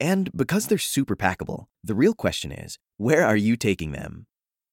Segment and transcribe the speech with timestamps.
[0.00, 4.26] And because they're super packable, the real question is where are you taking them?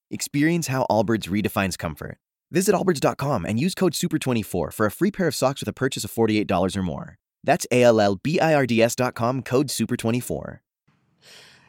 [0.10, 2.18] Experience how Allbirds redefines comfort.
[2.50, 6.06] Visit allbirds.com and use code SUPER24 for a free pair of socks with a purchase
[6.06, 7.18] of $48 or more.
[7.44, 10.60] That's A L L B I R D S.com code SUPER24.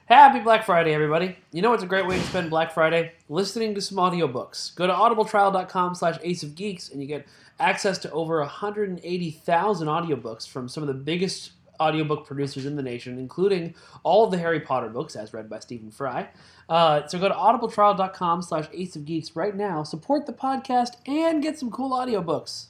[0.06, 1.36] Happy Black Friday, everybody.
[1.52, 3.12] You know what's a great way to spend Black Friday?
[3.28, 4.74] Listening to some audiobooks.
[4.74, 7.26] Go to audibletrial.com slash ace of geeks and you get
[7.60, 13.18] access to over 180,000 audiobooks from some of the biggest audiobook producers in the nation,
[13.18, 16.28] including all of the Harry Potter books, as read by Stephen Fry.
[16.68, 21.42] Uh, so go to audibletrial.com slash ace of geeks right now, support the podcast, and
[21.42, 22.66] get some cool audiobooks.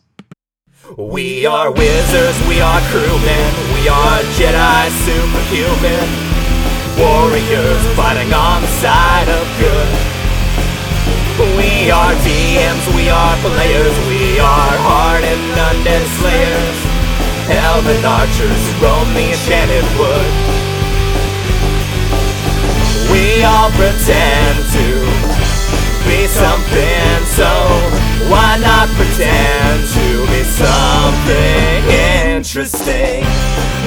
[0.97, 6.29] We are wizards, we are crewmen, we are Jedi superhuman
[6.99, 9.89] warriors fighting on the side of good.
[11.55, 16.79] We are DMs, we are players, we are hardened undead slayers,
[17.51, 20.33] elven archers who roam the enchanted wood.
[23.11, 24.87] We all pretend to
[26.05, 27.49] be something, so
[28.29, 31.85] why not pretend to be something
[32.37, 33.25] interesting?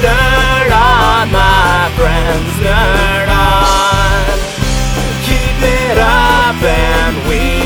[0.02, 4.40] Nerd on, my friends, nerd on.
[5.22, 7.61] Keep it up and we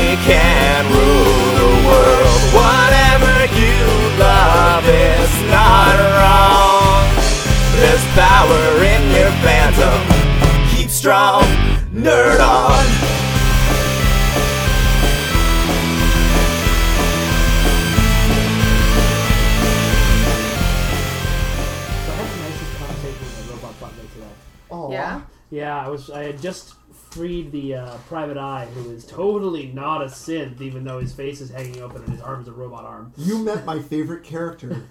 [3.76, 3.86] you
[4.18, 7.04] love is not wrong.
[7.80, 9.98] There's power in your phantom.
[10.74, 11.42] Keep strong,
[11.92, 12.86] nerd on.
[21.16, 24.34] So I had the nicest conversation with a robot butler today.
[24.70, 25.20] Oh, Yeah.
[25.50, 26.10] Yeah, I was.
[26.10, 26.74] I had just
[27.10, 31.40] freed the uh, private eye, who is totally not a synth, even though his face
[31.40, 33.12] is hanging open and his arm is a robot arm.
[33.16, 34.82] You met my favorite character.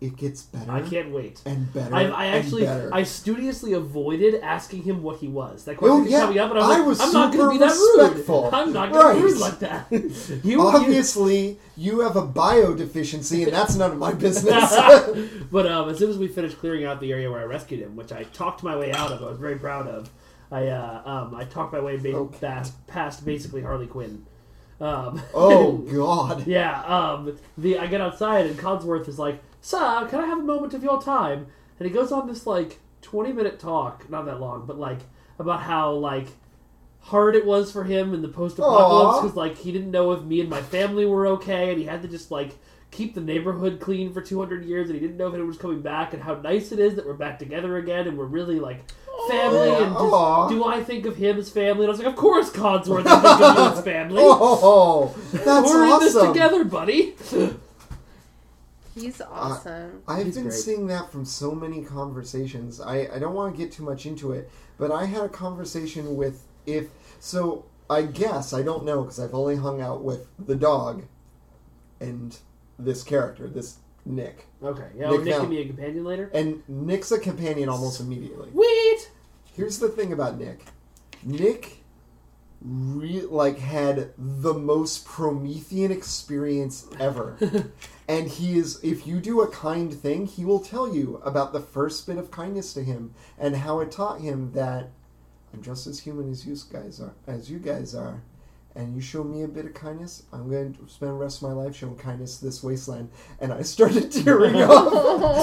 [0.00, 0.70] It gets better.
[0.70, 1.40] I can't wait.
[1.46, 1.94] And better.
[1.94, 2.90] I, I actually, better.
[2.92, 5.64] I studiously avoided asking him what he was.
[5.64, 7.44] That question Oh, yeah, coming up, and I was I like, was I'm not going
[7.46, 8.42] to be that respectful.
[8.44, 8.54] rude.
[8.54, 9.14] I'm not going Right.
[9.14, 9.86] to be rude like that.
[9.90, 14.76] you, you, Obviously, you have a bio deficiency, and that's none of my business.
[15.50, 17.96] but um, as soon as we finished clearing out the area where I rescued him,
[17.96, 20.10] which I talked my way out of, I was very proud of.
[20.54, 22.38] I uh, um, I talked my way ba- Okay.
[22.40, 24.24] past, past basically Harley Quinn.
[24.80, 26.46] Um, oh God!
[26.46, 26.82] yeah.
[26.82, 30.74] Um, the I get outside and Codsworth is like, "Sir, can I have a moment
[30.74, 31.46] of your time?"
[31.78, 35.00] And he goes on this like twenty minute talk, not that long, but like
[35.38, 36.28] about how like
[37.00, 40.22] hard it was for him in the post apocalypse because like he didn't know if
[40.22, 42.52] me and my family were okay, and he had to just like
[42.90, 45.82] keep the neighborhood clean for 200 years and he didn't know if it was coming
[45.82, 48.84] back and how nice it is that we're back together again and we're really like
[49.28, 50.48] family Yeah, and aw.
[50.48, 53.06] just, do I think of him as family and I was like of course Codsworth
[53.06, 56.32] I think of you as family Oh, that's we're in this awesome.
[56.32, 57.14] together buddy
[58.94, 60.02] He's awesome.
[60.06, 60.54] I've He's been great.
[60.54, 62.80] seeing that from so many conversations.
[62.80, 64.48] I, I don't want to get too much into it,
[64.78, 66.86] but I had a conversation with if
[67.18, 67.64] so.
[67.90, 71.02] I guess I don't know because I've only hung out with the dog
[72.00, 72.36] and
[72.78, 76.30] this character, this Nick, okay yeah Nick Nick, Nick Val- can be a companion later
[76.32, 78.50] and Nick's a companion almost immediately.
[78.52, 79.10] Sweet
[79.54, 80.64] Here's the thing about Nick.
[81.22, 81.84] Nick
[82.60, 87.36] re- like had the most Promethean experience ever.
[88.08, 91.60] and he is if you do a kind thing, he will tell you about the
[91.60, 94.90] first bit of kindness to him and how it taught him that
[95.52, 98.22] I'm just as human as you guys are as you guys are.
[98.76, 101.48] And you show me a bit of kindness, I'm going to spend the rest of
[101.48, 103.08] my life showing kindness to this wasteland.
[103.38, 104.92] And I started tearing up.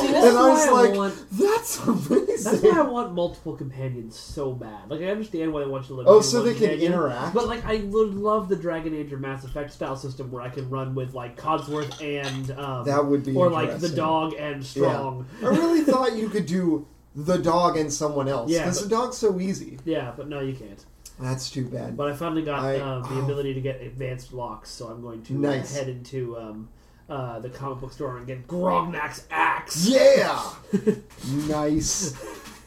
[0.01, 2.51] See, and I was why I like, want- that's amazing.
[2.51, 4.89] That's why I want multiple companions so bad.
[4.89, 6.07] Like I understand why they want you to live.
[6.09, 7.33] Oh, so one they can companion, interact?
[7.33, 10.49] But like I would love the Dragon Age or Mass Effect style system where I
[10.49, 14.65] can run with like Codsworth and um, That would be or like the dog and
[14.65, 15.25] Strong.
[15.41, 16.85] I really thought you could do
[17.15, 18.51] the dog and someone else.
[18.51, 19.79] Yeah, Because but- the dog's so easy.
[19.85, 20.85] Yeah, but no, you can't.
[21.19, 21.95] That's too bad.
[21.97, 23.23] But I finally got I- uh, the oh.
[23.23, 25.75] ability to get advanced locks, so I'm going to uh, Nice.
[25.75, 26.69] head into um,
[27.09, 29.85] uh, the comic book store and get Grognak's axe.
[29.87, 30.53] yeah!
[31.47, 32.13] nice.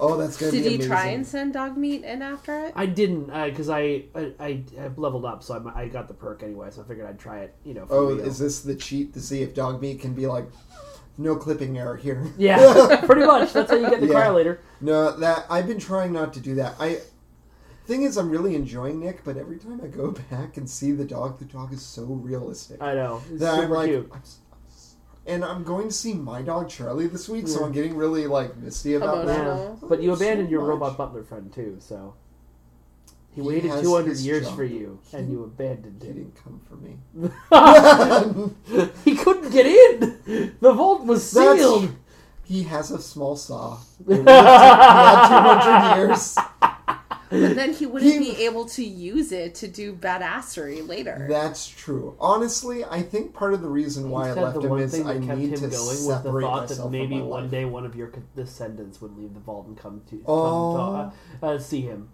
[0.00, 0.90] Oh, that's going to be Did he amazing.
[0.90, 2.72] try and send Dogmeat in after it?
[2.74, 6.42] I didn't because I, I I have leveled up, so I, I got the perk
[6.42, 6.68] anyway.
[6.70, 7.54] So I figured I'd try it.
[7.64, 7.86] You know.
[7.86, 8.20] For Oh, real.
[8.20, 10.46] is this the cheat to see if Dogmeat can be like
[11.16, 12.26] no clipping error here.
[12.36, 13.52] Yeah, pretty much.
[13.52, 14.12] That's how you get the Yeah.
[14.14, 14.60] cry later.
[14.80, 16.74] No, that I've been trying not to do that.
[16.80, 16.98] I
[17.86, 21.04] thing is, I'm really enjoying Nick, but every time I go back and see the
[21.04, 23.22] dog, the dog is so realistic I know.
[23.30, 24.08] It's that I'm like, cute.
[24.12, 24.58] I'm s- I'm
[25.26, 27.64] and I'm going to see my dog Charlie this week, so hmm.
[27.66, 29.56] I'm getting really like misty about Emotional.
[29.56, 29.82] that.
[29.82, 29.88] Yeah.
[29.88, 30.68] But you Oh, so abandoned your much.
[30.68, 32.14] robot butler friend too, so
[33.34, 34.54] he, He waited 200 years job.
[34.56, 36.14] for you, and you abandoned He him.
[36.14, 36.98] didn't come for me.
[39.04, 40.56] he couldn't get in.
[40.60, 41.96] The vault was That's- sealed.
[42.46, 43.78] He has a small saw.
[44.06, 46.36] He lived- he had 200 years.
[47.40, 51.26] But then he wouldn't He- be able to use it to do badassery later.
[51.28, 52.14] That's true.
[52.20, 55.14] Honestly, I think part of the reason why He I left him one is I
[55.18, 57.50] kept need him to going was the thought myself that from maybe my one life.
[57.50, 61.12] day one of your descendants would leave the vault and come to come Oh.
[61.40, 62.08] to, uh, see him.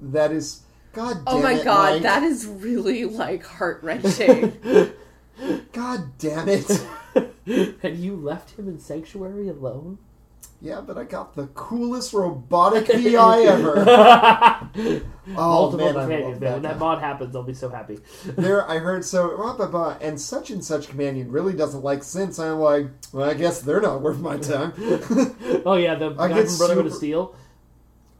[0.00, 0.62] That is,
[0.92, 2.02] God damn oh my it, god, Mike.
[2.02, 4.58] that is really like heart wrenching.
[5.72, 6.68] God damn it.
[7.82, 9.98] and you left him in sanctuary alone.
[10.60, 15.02] Yeah, but I got the coolest robotic PI ever.
[15.36, 16.40] Oh Multiple man, companions, man.
[16.40, 16.52] that.
[16.54, 17.98] When that mod happens, I'll be so happy.
[18.24, 22.00] There, I heard so blah, blah, blah, and such and such companion really doesn't like
[22.00, 22.42] synths.
[22.42, 24.72] I'm like, well, I guess they're not worth my time.
[25.66, 27.34] Oh yeah, the I guy from Brotherhood of super- Steel.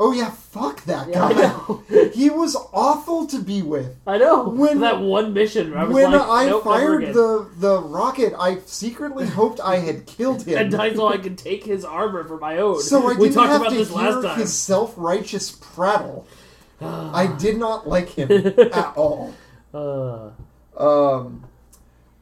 [0.00, 1.40] Oh yeah, fuck that Yeah, I guy.
[1.42, 1.82] know.
[2.14, 3.96] he was awful to be with.
[4.06, 4.48] I know.
[4.48, 7.14] When- that one mission, I was when like, I nope, never fired again.
[7.14, 10.58] the the rocket, I secretly hoped I had killed him.
[10.58, 12.80] and I thought I could take his armor for my own.
[12.80, 14.38] so I we didn't talked have about to this last hear time.
[14.38, 16.26] his self-righteous prattle.
[16.80, 19.34] I did not like him at all.
[19.74, 20.30] Uh,
[20.78, 21.44] Um,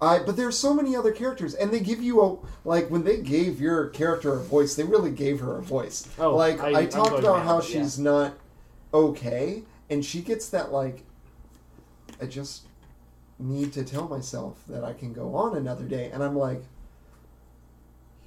[0.00, 2.36] I but there's so many other characters, and they give you a
[2.68, 6.06] like when they gave your character a voice, they really gave her a voice.
[6.18, 7.82] Oh, like I- I, talked about how but yeah.
[7.82, 8.34] she's not
[8.92, 11.02] okay, and she gets that like.
[12.20, 12.62] I just
[13.38, 16.62] need to tell myself that I can go on another day, and I'm like.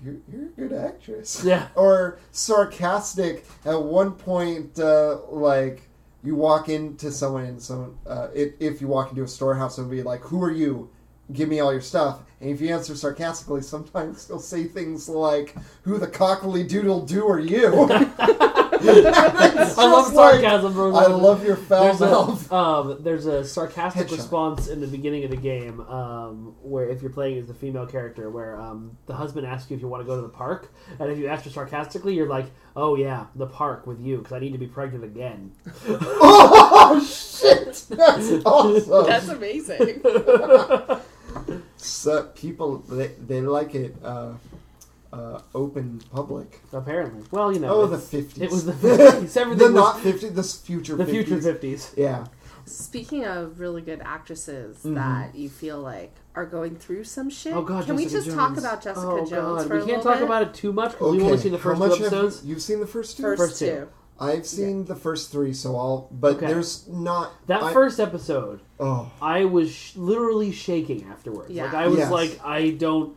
[0.01, 1.43] You're, you're a good actress.
[1.43, 1.67] Yeah.
[1.75, 5.89] Or sarcastic at one point, uh, like
[6.23, 9.89] you walk into someone and someone uh, if, if you walk into a storehouse and
[9.89, 10.89] be like who are you
[11.33, 15.55] give me all your stuff and if you answer sarcastically sometimes they'll say things like
[15.83, 17.87] who the cockly doodle do are you
[18.81, 20.95] I love sarcasm, bro.
[20.95, 24.11] i love your foul There's mouth a, um, there's a sarcastic Headshot.
[24.17, 27.85] response in the beginning of the game um, where if you're playing as the female
[27.85, 30.71] character, where um, the husband asks you if you want to go to the park,
[30.97, 34.39] and if you answer sarcastically, you're like, "Oh yeah, the park with you because I
[34.39, 35.51] need to be pregnant again."
[35.89, 40.01] oh shit that's awesome That's amazing.
[41.81, 44.33] So people they, they like it uh,
[45.11, 49.35] uh, open public Apparently, well, you know, oh the 50s It was the 50s.
[49.37, 51.09] Everything the was not 50 the future the 50s.
[51.09, 51.97] future 50s.
[51.97, 52.25] yeah
[52.65, 54.93] Speaking of really good actresses Mm-hmm.
[54.95, 58.37] that you feel like are going through some shit, Oh god, can we Jessica just
[58.37, 59.67] talk about Jessica oh, Jones God.
[59.67, 60.23] for we a can't talk bit?
[60.23, 62.13] about it too much because okay we've only seen the how first much two have
[62.13, 62.43] episodes.
[62.45, 63.65] you, you've seen the first two First, First two.
[63.65, 63.89] two.
[64.19, 66.07] I've seen the first three, so I'll.
[66.11, 66.47] But Okay.
[66.47, 71.51] there's not That I- first episode, Oh, I was sh- literally shaking afterwards.
[71.51, 71.65] Yeah.
[71.65, 72.11] Like I was Yes.
[72.11, 73.15] like, I don't.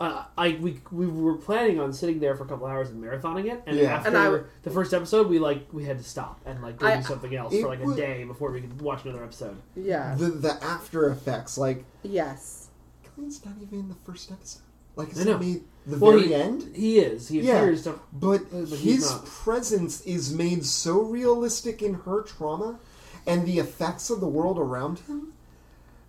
[0.00, 3.46] Uh, I we, we were planning on sitting there for a couple hours and marathoning
[3.52, 3.96] it, and Yeah.
[3.96, 6.86] after And I- the first episode, we like we had to stop and like go
[6.86, 9.56] I- do something else for like a would- day before we could watch another episode.
[9.74, 10.14] Yeah.
[10.14, 12.68] the the after effects, like yes.
[13.16, 14.62] Glenn's not even in the first episode.
[14.98, 15.38] Like it's I know.
[15.38, 16.76] the Well, very he, end.
[16.76, 17.28] he is.
[17.28, 17.60] He Yeah.
[17.62, 17.98] appears to.
[18.12, 22.78] But, but his presence is made so realistic in her trauma
[23.26, 25.32] and the effects of the world around him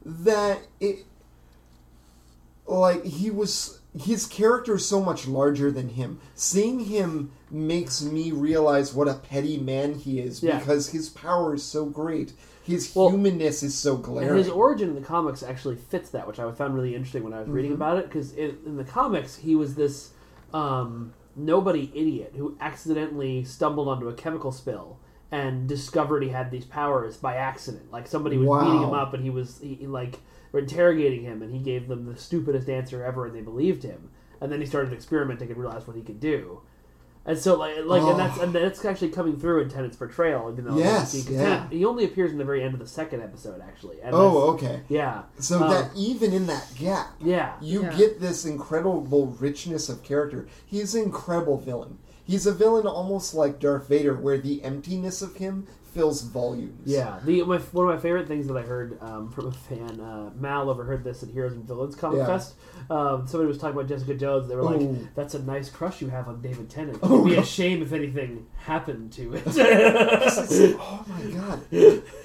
[0.03, 1.05] that it
[2.67, 6.19] like he was his character is so much larger than him.
[6.35, 10.59] Seeing him makes me realize what a petty man he is Yeah.
[10.59, 12.33] because his power is so great.
[12.69, 14.35] His Well, humanness is so glaring.
[14.35, 17.39] his origin in the comics actually fits that, which I found really interesting when I
[17.39, 18.05] was reading about it.
[18.05, 20.11] Because in, in the comics, he was this
[20.53, 24.99] um, nobody idiot who accidentally stumbled onto a chemical spill
[25.31, 27.91] and discovered he had these powers by accident.
[27.91, 28.63] Like somebody was Wow.
[28.65, 30.19] beating him up, and he was he, he, like
[30.51, 34.09] were interrogating him, and he gave them the stupidest answer ever, and they believed him.
[34.41, 36.61] And then he started experimenting and realized what he could do.
[37.29, 38.09] And so, like, like, Oh.
[38.09, 40.51] and that's and that's actually coming through in Tennant's portrayal.
[40.55, 41.43] You know, Yes, because yeah.
[41.43, 44.01] Tennant- he only appears in the very end of the second episode, actually.
[44.01, 44.81] And oh, okay.
[44.89, 45.21] yeah.
[45.39, 47.95] So Um, that even in that gap, yeah, you Yeah.
[47.95, 50.47] get this incredible richness of character.
[50.65, 51.99] He's an incredible villain.
[52.25, 56.81] He's a villain almost like Darth Vader, where the emptiness of him fills volumes.
[56.85, 57.19] yeah.
[57.23, 60.29] The my, one of my favorite things that I heard um, from a fan, uh,
[60.35, 62.25] Mal overheard this at Heroes and Villains Comic Yeah.
[62.27, 62.55] Fest.
[62.89, 64.47] Um, somebody was talking about Jessica Jones.
[64.47, 65.07] They were like, Ooh.
[65.15, 66.99] "That's a nice crush you have on David Tennant.
[67.03, 69.43] Oh, It'd be a shame if anything happened to it."
[70.79, 71.61] oh my god.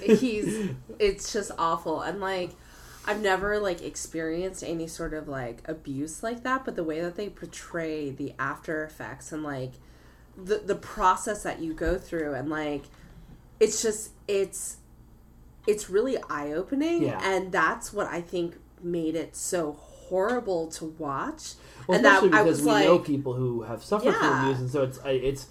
[0.01, 0.69] He's
[0.99, 2.51] it's just awful and like
[3.07, 7.15] I've never like experienced any sort of like abuse like that, but the way that
[7.15, 9.73] they portray the after effects and like
[10.35, 12.83] the the process that you go through and like
[13.59, 14.77] it's just it's
[15.67, 17.19] it's really eye opening Yeah.
[17.23, 21.53] and that's what I think made it so horrible to watch.
[21.87, 24.23] Well, and that especially I because was we like know people who have suffered from
[24.23, 24.43] Yeah.
[24.49, 25.47] abuse, and so it's it's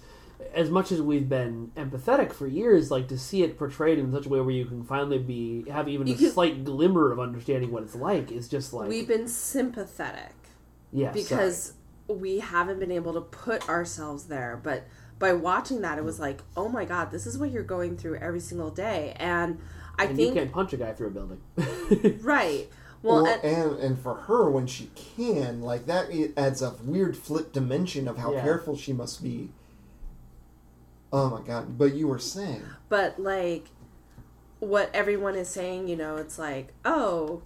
[0.53, 4.25] as much as we've been empathetic for years, like to see it portrayed in such
[4.25, 7.19] a way where you can finally be have even You a can- slight glimmer of
[7.19, 10.33] understanding what it's like is just like we've been sympathetic.
[10.91, 11.73] yes, because
[12.07, 14.83] we haven't been able to put ourselves there but
[15.19, 18.15] by watching that it was like oh my god this is what you're going through
[18.17, 19.59] every single day and
[19.97, 21.41] i and you can't punch a guy through a building.
[22.21, 22.67] right
[23.01, 26.73] well, Well, and, and and for her when she can, like that, it adds a
[26.83, 28.41] weird flip dimension of how Yeah.
[28.41, 29.49] careful she must be.
[31.13, 31.77] Oh my god!
[31.77, 33.67] But you were saying, but like
[34.59, 37.43] what everyone is saying you know it's like oh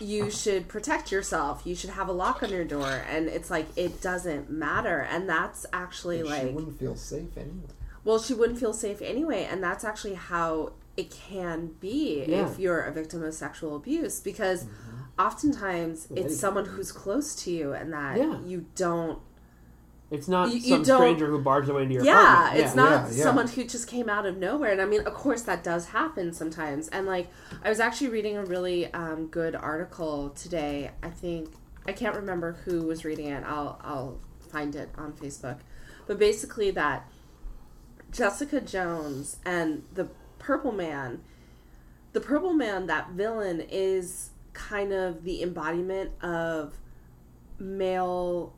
[0.00, 1.62] you should protect yourself.
[1.64, 3.02] You should have a lock on your door.
[3.10, 5.00] And it's like it doesn't matter.
[5.00, 7.68] And that's actually she like She wouldn't feel safe anyway.
[8.04, 12.48] Well, she wouldn't feel safe anyway, and that's actually how it can be Yeah.
[12.48, 14.20] if you're a victim of sexual abuse.
[14.20, 15.20] Because mm-hmm.
[15.20, 18.40] oftentimes With it's someone who's close to you and that Yeah.
[18.42, 19.18] you don't
[20.10, 22.64] It's not You- you some don't- stranger who barges away into your yeah, apartment.
[22.64, 23.22] it's not Yeah, yeah.
[23.24, 26.32] someone who just came out of nowhere and i mean of course that does happen
[26.32, 27.26] sometimes and like
[27.64, 31.48] i was actually reading a really um, good article today i think
[31.88, 35.58] i can't remember who was reading it i'll i'll find it on facebook
[36.06, 37.10] but basically that
[38.12, 40.06] jessica jones and the
[40.38, 41.20] purple man
[42.12, 46.78] the purple man that villain is kind of the embodiment of
[47.58, 48.54] male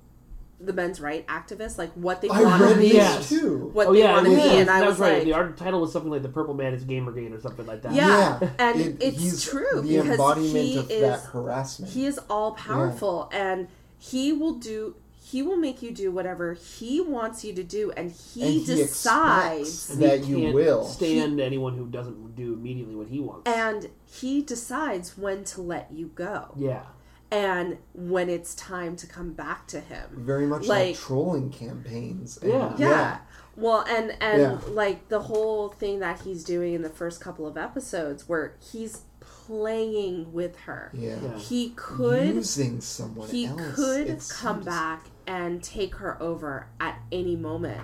[0.60, 3.28] the men's right activists like what they want to be this Yes.
[3.28, 3.70] too.
[3.72, 5.12] what Oh they yeah, want to and be, that was- and I that was right.
[5.14, 7.82] like, the art title was something like "The Purple Man is Gamergate" or something like
[7.82, 7.92] that.
[7.92, 8.38] Yeah.
[8.42, 11.92] Yeah, and it- it's true The because embodiment he of is that harassment.
[11.92, 14.96] he is all powerful, and he will do
[15.30, 18.64] he will make you do whatever he wants you to do, and he, and he
[18.64, 20.84] decides expects he that you can't will.
[20.86, 23.42] stand anyone who doesn't do immediately what he wants.
[23.46, 26.84] and he decides when to let you go, yeah,
[27.30, 30.08] and when it's time to come back to him.
[30.12, 32.38] Very much like, Like- trolling campaigns.
[32.38, 32.74] and- Yeah.
[32.78, 33.18] Yeah.
[33.56, 34.58] Well, and and Yeah.
[34.70, 39.02] like the whole thing that he's doing in the first couple of episodes, where he's
[39.20, 40.90] playing with her.
[40.94, 41.16] Yeah.
[41.22, 41.36] Yeah.
[41.38, 43.74] He could using someone he else.
[43.74, 47.82] could It come seems- back and take her over at any moment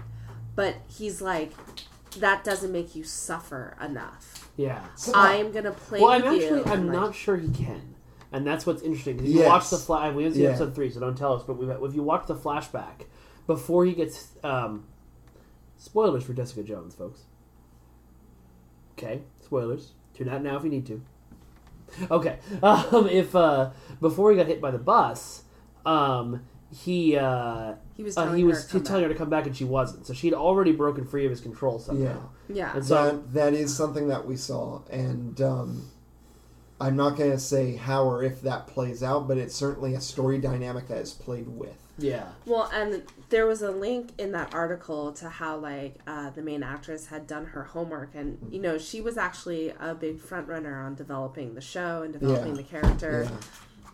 [0.56, 1.52] but he's like
[2.18, 4.82] that doesn't make you suffer enough yeah.
[5.14, 7.93] i am gonna play Well, I'm with you actually I'm like- not sure he can,
[8.34, 9.16] and that's what's interesting.
[9.16, 9.48] 'cause If you Yes.
[9.48, 10.50] watch the flash, we haven't seen Yeah.
[10.50, 11.42] episode three, so don't tell us.
[11.46, 13.06] But we if you watch the flashback
[13.46, 14.84] before he gets um,
[15.78, 17.22] spoilers for Jessica Jones, folks.
[18.98, 19.92] Okay, spoilers.
[20.14, 21.00] Tune out now if you need to.
[22.10, 25.42] Okay, um, if uh, before he got hit by the bus,
[25.86, 26.40] um,
[26.72, 29.16] he uh, he was uh, telling he her was to come telling her back.
[29.16, 30.06] to come back, and she wasn't.
[30.06, 32.28] So she'd already broken free of his control somehow.
[32.48, 35.82] yeah And so that that is something that we saw, and um,
[36.84, 40.00] I'm not going to say how or if that plays out, but it's certainly a
[40.00, 41.76] story dynamic that is played with.
[41.98, 46.42] yeah, well and there was a link in that article to how like uh, the
[46.42, 50.48] main actress had done her homework and you know she was actually a big front
[50.48, 52.62] runner on developing the show and developing Yeah.
[52.62, 53.28] the character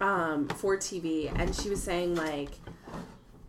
[0.00, 0.32] Yeah.
[0.32, 2.52] um, for TV, and she was saying like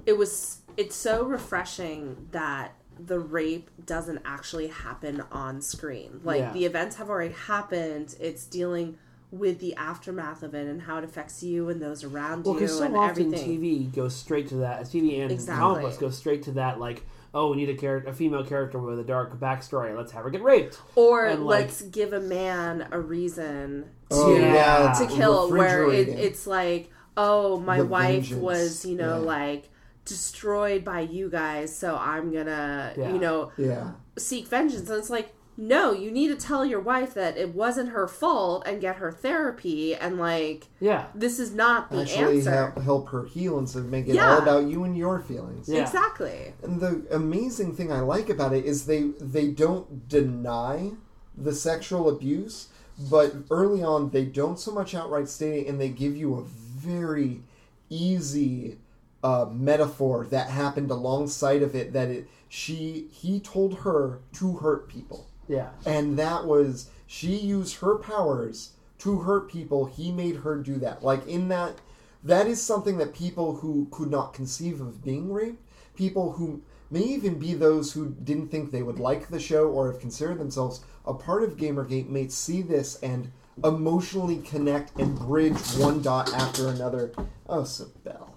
[0.06, 6.20] it was it's so refreshing that the rape doesn't actually happen on screen.
[6.24, 6.54] Like Yeah.
[6.54, 8.16] the events have already happened.
[8.20, 8.98] It's dealing
[9.32, 12.60] with the aftermath of it and how it affects you and those around Well, you
[12.60, 13.62] because so and often everything.
[13.62, 14.82] TV goes straight to that.
[14.84, 15.60] TV and Exactly.
[15.62, 16.80] comic books go straight to that.
[16.82, 19.96] Like, oh, we need a character, a female character with a dark backstory.
[19.96, 20.82] Let's have her get raped.
[20.96, 24.94] or and, like- let's give a man a reason oh, to Oh, yeah.
[25.00, 29.26] to kill where it, it's like oh my The wife vengeance, was you know yeah.
[29.26, 29.70] like
[30.06, 33.14] destroyed by you guys so i'm gonna Yeah.
[33.14, 33.92] you know Yeah.
[34.18, 37.90] seek vengeance and it's like no you need to tell your wife that it wasn't
[37.90, 42.52] her fault and get her therapy and like Yeah, this is not the Actually, answer
[42.52, 44.32] help, help her heal instead of make it Yeah.
[44.36, 45.68] all about you and your feelings.
[45.70, 45.82] Yeah.
[45.82, 50.92] exactly And the amazing thing I like about it is they they don't deny
[51.38, 52.68] the sexual abuse,
[53.10, 56.44] but early on they don't so much outright state it, and they give you a
[56.44, 57.42] very
[57.90, 58.78] easy
[59.24, 61.94] uh, metaphor that happened alongside of it.
[61.94, 67.78] That it she he told her to hurt people, yeah, and that was she used
[67.78, 69.86] her powers to hurt people.
[69.86, 71.04] He made her do that.
[71.04, 71.76] Like in that,
[72.24, 75.62] that is something that people who could not conceive of being raped,
[75.94, 79.92] people who may even be those who didn't think they would like the show or
[79.92, 83.30] have considered themselves a part of Gamergate, may see this and
[83.62, 87.12] emotionally connect and bridge one dot after another.
[87.50, 88.30] Oh, Sibel.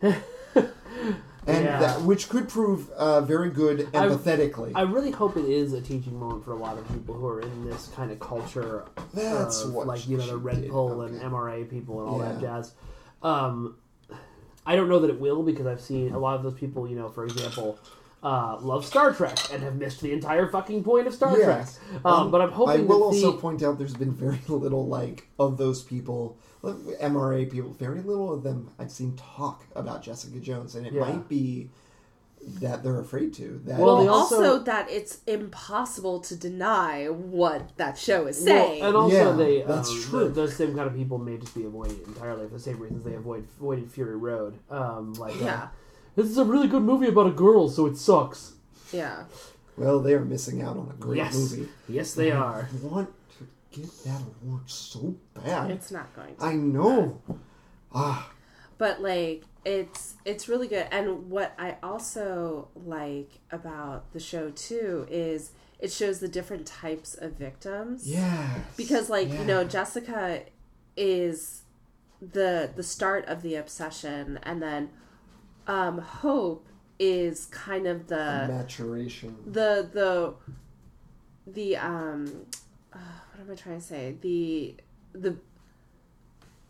[1.46, 1.78] and Yeah.
[1.80, 4.72] that, which could prove uh, very good empathetically.
[4.74, 7.40] I really hope it is a teaching moment for a lot of people who are
[7.40, 8.84] in this kind of culture.
[9.14, 10.70] That's of, what like you know the Red did.
[10.70, 12.72] Pill and MRA people and all that jazz.
[13.22, 13.76] Um,
[14.66, 16.88] I don't know that it will because I've seen a lot of those people.
[16.88, 17.78] You know, for example.
[18.22, 21.36] Uh, love Star Trek and have missed the entire fucking point of Star.
[21.36, 21.68] Trek.
[22.04, 24.88] Um, but I'm hoping I will that the, also point out there's been very little
[24.88, 27.70] like of those people, MRA people.
[27.72, 31.00] Very little of them I've seen talk about Jessica Jones, and it Yeah.
[31.00, 31.70] might be
[32.60, 33.60] that they're afraid to.
[33.64, 38.36] That Well, Well, they also, also- that it's impossible to deny what that show is
[38.38, 38.82] Well, saying.
[38.82, 40.20] and also Yeah, they that's um, true.
[40.24, 43.04] th- those same kind of people may just be avoided entirely for the same reasons
[43.04, 44.58] they avoid avoided Fury Road.
[44.70, 45.68] Um, like uh, yeah,
[46.14, 48.52] this is a really good movie about a girl, so it sucks.
[48.92, 49.24] yeah.
[49.76, 51.68] well, they are missing out on a great yes, movie.
[51.88, 52.68] yes, they are.
[52.72, 53.14] I want to
[53.76, 55.70] get that award so bad.
[55.70, 56.44] It's not going to.
[56.44, 57.20] I know.
[57.92, 58.30] Ah,
[58.78, 65.06] but like it's it's really good and what i also like about the show too
[65.10, 68.58] is it shows the different types of victims yeah.
[68.76, 70.42] because like you know jessica
[70.96, 71.62] is
[72.20, 74.88] the the start of the obsession and then
[75.66, 76.68] um hope
[76.98, 79.36] is kind of the maturation.
[79.44, 80.34] the the
[81.46, 82.46] the um
[82.96, 82.98] uh,
[83.34, 84.74] what am i trying to say the
[85.12, 85.36] the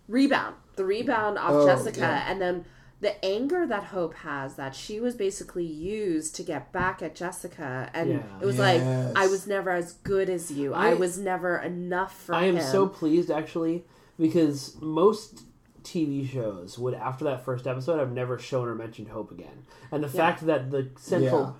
[0.08, 2.30] rebound the rebound off Oh, jessica yeah.
[2.30, 2.64] and then
[3.00, 7.90] the anger that hope has that she was basically used to get back at jessica
[7.92, 8.22] and Yeah.
[8.40, 9.14] it was Yes.
[9.14, 12.44] like i was never as good as you i, I- was never enough for I
[12.44, 13.84] am him so pleased actually
[14.18, 15.42] because most
[15.82, 20.02] TV shows would after that first episode have never shown or mentioned Hope again, and
[20.02, 21.52] the fact that the central Yeah.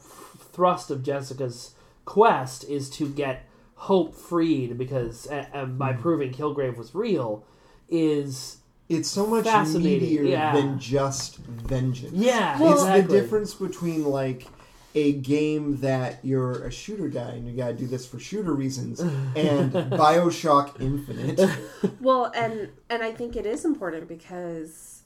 [0.53, 3.45] thrust of Jessica's quest is to get
[3.79, 6.01] Hope freed because uh, uh, by Hmm.
[6.03, 7.45] proving Kilgrave was real
[7.89, 10.53] is It's so much Fascinating, meatier yeah.
[10.55, 12.13] than just vengeance.
[12.15, 13.03] yeah Well- it's exactly.
[13.17, 14.47] the difference between like
[14.95, 19.01] a game that you're a shooter guy and you gotta do this for shooter reasons
[19.37, 21.39] and Bioshock Infinite.
[22.01, 25.03] well and and i think it is important because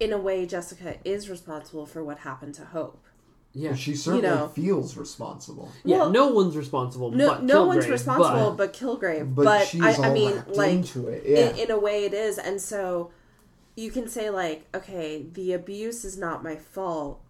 [0.00, 3.04] in a way jessica is responsible for what happened to hope
[3.52, 4.48] Yeah, She certainly know.
[4.48, 5.70] feels responsible.
[5.84, 5.96] yeah.
[5.98, 7.10] Well, no one's responsible.
[7.10, 9.34] no but no one's responsible but- but, Kilgrave.
[9.34, 11.24] But, But, she's I, all I mean, like into it.
[11.26, 11.50] Yeah.
[11.50, 13.10] in, in a way, it is, and so
[13.76, 17.20] you can say like, okay, the abuse is not my fault,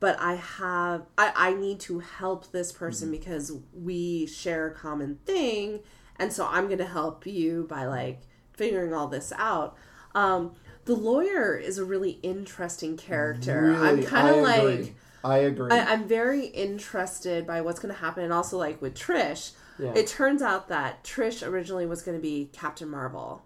[0.00, 3.18] but I have I, I need to help this person Mm-hmm.
[3.18, 5.80] because we share a common thing,
[6.16, 8.20] and so I'm going to help you by like
[8.54, 9.76] figuring all this out.
[10.14, 10.52] Um,
[10.86, 13.74] the lawyer is a really interesting character.
[13.74, 14.62] I'm kind of like.
[14.62, 14.94] agree.
[15.24, 15.70] I agree.
[15.70, 19.92] I, I'm very interested by what's going to happen, and also like with Trish, Yeah.
[19.94, 23.42] it turns out that Trish originally was going to be Captain Marvel.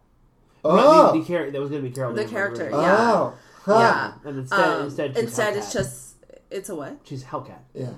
[0.64, 2.12] Right, oh, the, the, char- that was going to be Carol.
[2.14, 2.82] The character, really.
[2.82, 2.96] yeah.
[3.12, 3.78] oh, huh.
[3.78, 6.16] Yeah, and instead, Um, instead, she's instead it's just
[6.50, 6.98] it's a what?
[7.04, 7.90] she's Hellcat, yeah.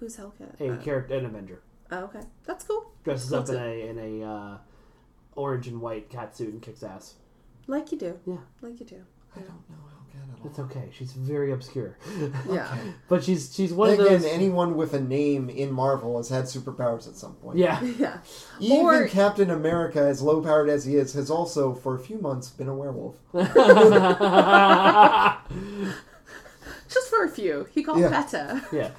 [0.00, 0.58] Who's Hellcat?
[0.58, 1.60] a Uh, character, an Avenger.
[1.92, 2.90] oh, okay, that's cool.
[3.04, 3.60] dresses Cool up in too.
[3.60, 4.58] a in a uh,
[5.36, 7.14] orange and white cat suit and kicks ass.
[7.66, 8.18] Like you do.
[8.26, 8.36] Yeah.
[8.62, 9.04] like you do.
[9.36, 10.46] I don't know Hellcat at all.
[10.50, 10.88] It's okay.
[10.92, 11.96] She's very obscure,
[12.50, 12.76] Yeah,
[13.08, 14.30] but she's she's one Then of again, those.
[14.32, 17.58] anyone with a name in Marvel has had superpowers at some point.
[17.58, 18.18] yeah, yeah.
[18.60, 22.18] Even Or- Captain America, as low powered as he is, has also, for a few
[22.18, 23.16] months, been a werewolf.
[26.88, 27.66] Just for a few.
[27.72, 28.08] He got Yeah.
[28.08, 28.62] better.
[28.72, 28.90] yeah.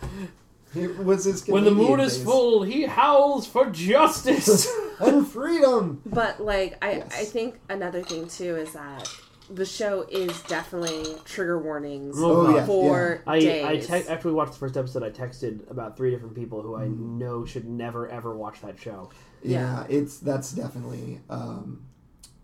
[0.75, 2.25] It was his When the Canadian moon is days.
[2.25, 4.69] full, he howls for justice.
[4.99, 6.01] and freedom.
[6.05, 7.13] But like, I Yes.
[7.17, 9.09] I think another thing too is that
[9.49, 13.89] the show is definitely trigger warnings Oh, yeah, for I, days.
[13.89, 16.75] I te- after we watched the first episode, I texted about three different people who
[16.75, 17.17] I Mm.
[17.17, 19.09] know should never ever watch that show.
[19.43, 21.85] Yeah, it's that's definitely um,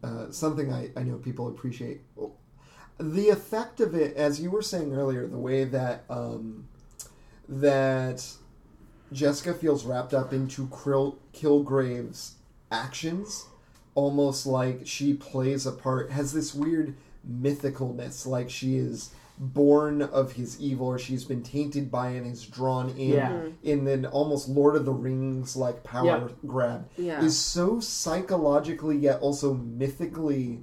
[0.03, 2.01] uh, something I, I know people appreciate.
[2.99, 6.67] The effect of it, as you were saying earlier, the way that um,
[7.49, 8.25] that
[9.11, 12.35] Jessica feels wrapped up into Krill, Kilgrave's
[12.71, 13.47] actions,
[13.95, 16.95] almost like she plays a part, has this weird
[17.29, 22.27] mythicalness, like she is born of his evil or she's been tainted by it and
[22.31, 23.41] is drawn in Yeah.
[23.63, 26.27] in an almost Lord of the Rings like power Yeah.
[26.45, 27.23] grab Yeah.
[27.23, 30.59] is so psychologically yet also mythically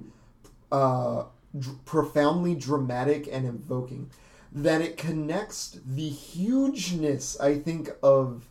[0.71, 1.25] uh,
[1.59, 4.09] dr- profoundly dramatic and invoking
[4.53, 8.47] that it connects the hugeness I think of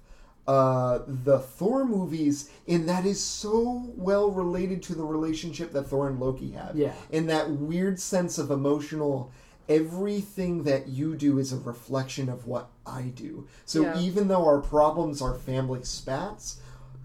[0.50, 6.08] uh, the Thor movies in that is so well related to the relationship that Thor
[6.08, 6.74] and Loki have.
[6.74, 6.92] Yeah.
[7.10, 9.30] In that weird sense of emotional,
[9.68, 13.46] everything that you do is a reflection of what I do.
[13.64, 13.98] So Yeah.
[14.00, 16.58] even though our problems are family spats,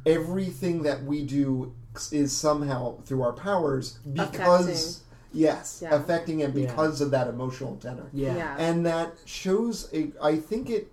[0.08, 1.71] everything that we do
[2.12, 5.03] is somehow through our powers because Affecting.
[5.34, 5.95] yes, Yeah.
[5.95, 6.65] affecting him Yeah.
[6.65, 8.08] because of that emotional tenor.
[8.12, 8.36] Yeah.
[8.36, 8.55] Yeah.
[8.58, 10.91] and that shows a i think it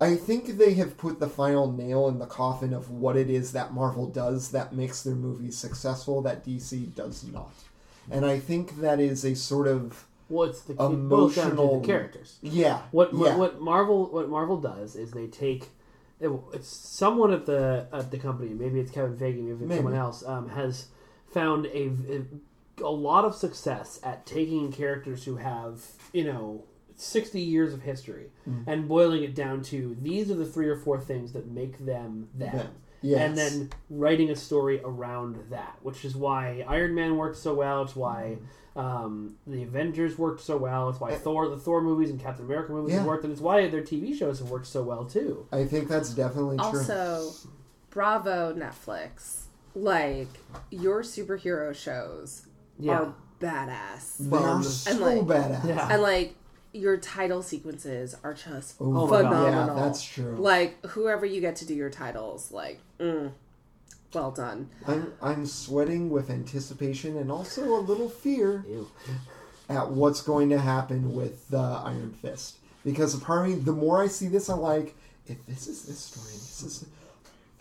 [0.00, 3.52] i think they have put the final nail in the coffin of what it is
[3.52, 7.52] that marvel does that makes their movies successful that dc does not
[8.10, 11.52] and i think that is a sort of Well, it's the it boils down to
[11.52, 12.38] Emotional- the characters.
[12.42, 13.36] yeah What what- yeah.
[13.36, 15.68] what Marvel what Marvel does is they take
[16.18, 19.74] it, it's someone at the at the company maybe it's Kevin Feige maybe it's Maybe.
[19.76, 20.86] someone else um, has
[21.30, 22.22] found a, a
[22.82, 25.74] a lot of success at taking characters who have
[26.12, 26.64] you know
[26.96, 28.64] 60 years of history Mm.
[28.66, 32.28] and boiling it down to these are the three or four things that make them
[32.34, 32.56] them.
[32.56, 32.66] Them.
[33.02, 33.20] Yes.
[33.20, 37.82] And then writing a story around that, which is why Iron Man worked so well.
[37.82, 38.38] It's why
[38.74, 40.88] um, the Avengers worked so well.
[40.88, 42.98] It's why Thor, the Thor movies and Captain America movies Yeah.
[43.00, 45.46] have worked, and it's why their TV shows have worked so well too.
[45.52, 47.30] i think that's definitely true Also,
[47.90, 49.42] bravo Netflix.
[49.74, 50.28] Like
[50.70, 52.46] your superhero shows
[52.78, 54.16] Yeah, are badass.
[54.18, 55.88] they are so And, like- badass Yeah.
[55.92, 56.34] And like
[56.76, 59.76] your title sequences are just Ooh, Oh phenomenal.
[59.76, 63.32] yeah that's true Like whoever you get to do your titles, like, mm,
[64.12, 64.68] well done.
[64.86, 68.88] I'm, I'm sweating with anticipation and also a little fear Ew.
[69.68, 72.56] at what's going to happen with the Iron Fist.
[72.84, 74.94] Because a part of me, the more I see this, I'm like,
[75.26, 76.86] if this is this story, this is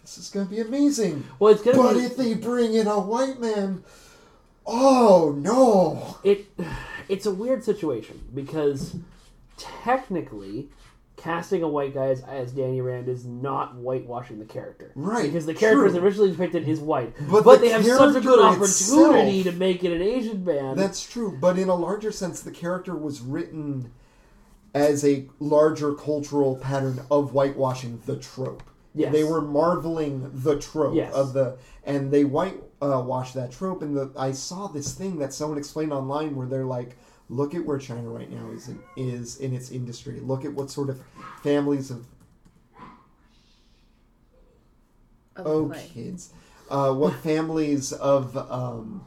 [0.02, 1.24] this is going to be amazing.
[1.40, 3.84] Well, it's gonna be But be if they bring in a white man,
[4.68, 6.18] oh no!
[6.24, 6.46] it.
[7.10, 8.96] It's a weird situation because
[9.58, 10.70] technically.
[11.18, 15.46] Casting a white guy as, as Danny Rand is not whitewashing the character, Right, Because
[15.46, 18.38] the character is originally depicted is white, But but, the they have such a good
[18.40, 20.76] opportunity itself- to make it an Asian man.
[20.76, 21.36] That's true.
[21.40, 23.92] But in a larger sense, the character was written
[24.74, 28.62] as a larger cultural pattern of whitewashing the trope.
[28.94, 29.14] Yes.
[29.14, 31.14] They were marveling the trope Yes.
[31.14, 33.82] of the, and they white uh, washed that trope.
[33.82, 36.98] And the I saw this thing that someone explained online where they're like,
[37.30, 40.20] "Look at where China right now is in, is in its industry.
[40.20, 41.02] Look at what sort of
[41.44, 42.06] families of
[45.38, 46.32] oh like, kids,
[46.70, 49.06] uh, what families of um,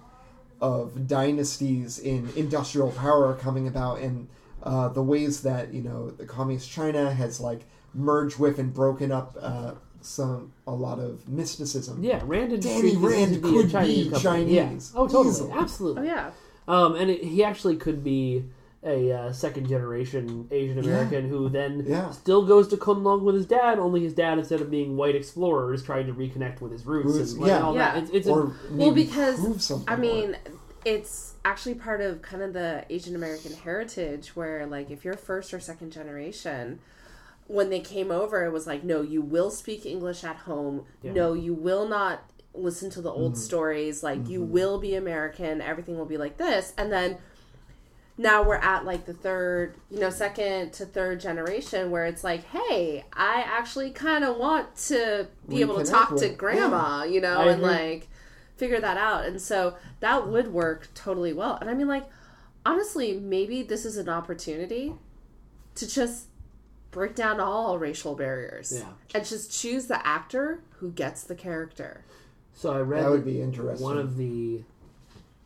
[0.61, 4.29] of dynasties in industrial power are coming about, and
[4.63, 7.63] uh, the ways that you know the communist China has like
[7.95, 12.03] merged with and broken up uh, some a lot of mysticism.
[12.03, 14.19] Yeah, Rand and Danny Rand is the could Chinese be.
[14.21, 14.53] Chinese.
[14.95, 15.01] Yeah.
[15.01, 15.53] Oh, totally, Easily.
[15.53, 16.03] absolutely.
[16.03, 16.31] Oh yeah.
[16.69, 18.45] Um, and it, he actually could be
[18.85, 22.11] a uh, second generation Asian American who then Yeah.
[22.11, 23.79] still goes to Kunlun with his dad.
[23.79, 27.15] Only his dad, instead of being white explorer, is trying to reconnect with his roots
[27.17, 27.61] Roots, and, like, yeah.
[27.63, 27.97] all that.
[27.97, 28.03] Yeah.
[28.03, 30.01] It's, it's Or a, Well, because prove something I more.
[30.01, 30.37] mean,
[30.85, 35.53] it's actually part of kind of the Asian American heritage where, like, if you're first
[35.53, 36.79] or second generation,
[37.49, 40.85] when they came over, it was like, no, you will speak English at home.
[41.03, 41.13] Yeah.
[41.13, 43.41] No, you will not listen to the old Mm-hmm.
[43.41, 44.03] stories.
[44.03, 45.61] Like, you will be American.
[45.61, 46.73] Everything will be like this.
[46.79, 47.19] And then
[48.21, 52.45] now we're at like the third, you know, second to third generation where it's like,
[52.49, 57.39] hey, I actually kind of want to be able to talk to grandma, you know,
[57.41, 57.71] I and agree.
[57.73, 58.09] like
[58.57, 59.25] figure that out.
[59.25, 61.59] And so that would work totally well.
[61.61, 62.07] And I mean, like,
[62.67, 64.95] honestly, maybe this is an opportunity
[65.77, 66.27] to just
[66.91, 68.89] break down all racial barriers Yeah.
[69.15, 72.05] and just choose the actor who gets the character.
[72.55, 73.85] so I read that would be interesting.
[73.85, 74.63] one of the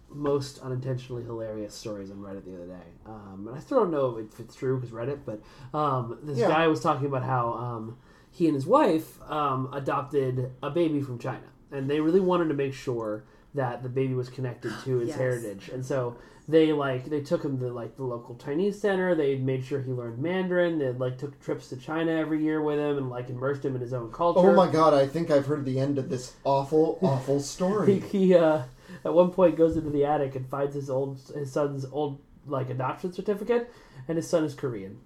[0.09, 2.89] most unintentionally hilarious stories on Reddit the other day.
[3.07, 5.41] Um, and I still don't know if it's true because Reddit, but
[5.79, 6.49] um, this Yeah.
[6.49, 7.97] guy was talking about how um,
[8.31, 12.55] he and his wife um, adopted a baby from China, and they really wanted to
[12.55, 15.19] make sure that the baby was connected to his Yes.
[15.19, 16.17] heritage, and so.
[16.49, 19.15] They like they took him to like the local Chinese center.
[19.15, 20.81] They made sure he learned Mandarin.
[20.81, 23.81] They like took trips to China every year with him and like immersed him in
[23.81, 24.41] his own culture.
[24.41, 24.93] oh my god!
[24.93, 28.01] I think I've heard the end of this awful, awful he, story.
[28.01, 28.63] he uh,
[29.05, 32.71] at one point goes into the attic and finds his old his son's old like
[32.71, 33.73] adoption certificate,
[34.09, 34.99] and his son is Korean.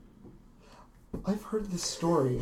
[1.27, 2.41] I've heard this story,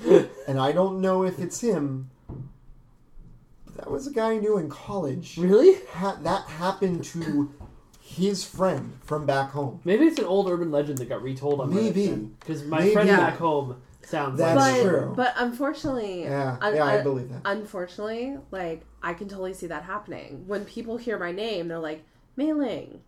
[0.48, 2.08] and I don't know if it's him.
[3.78, 5.36] But that was a guy I knew in college.
[5.38, 5.76] Really?
[5.92, 7.54] Ha- that happened to
[8.00, 9.80] his friend from back home.
[9.84, 12.08] Maybe it's an old urban legend that got retold on Maybe.
[12.40, 12.92] because my Maybe.
[12.92, 13.18] friend Yeah.
[13.18, 15.12] back home sounds That's like but, true.
[15.14, 17.42] But unfortunately, Yeah, un- yeah, I believe that.
[17.44, 20.42] Unfortunately, like I can totally see that happening.
[20.48, 22.02] When people hear my name, they're like,
[22.34, 23.00] Mae Linh.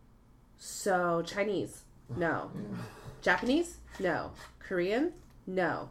[0.56, 1.82] So Chinese?
[2.16, 2.52] No.
[3.22, 3.78] Japanese?
[3.98, 4.30] No.
[4.60, 5.14] Korean?
[5.48, 5.88] No.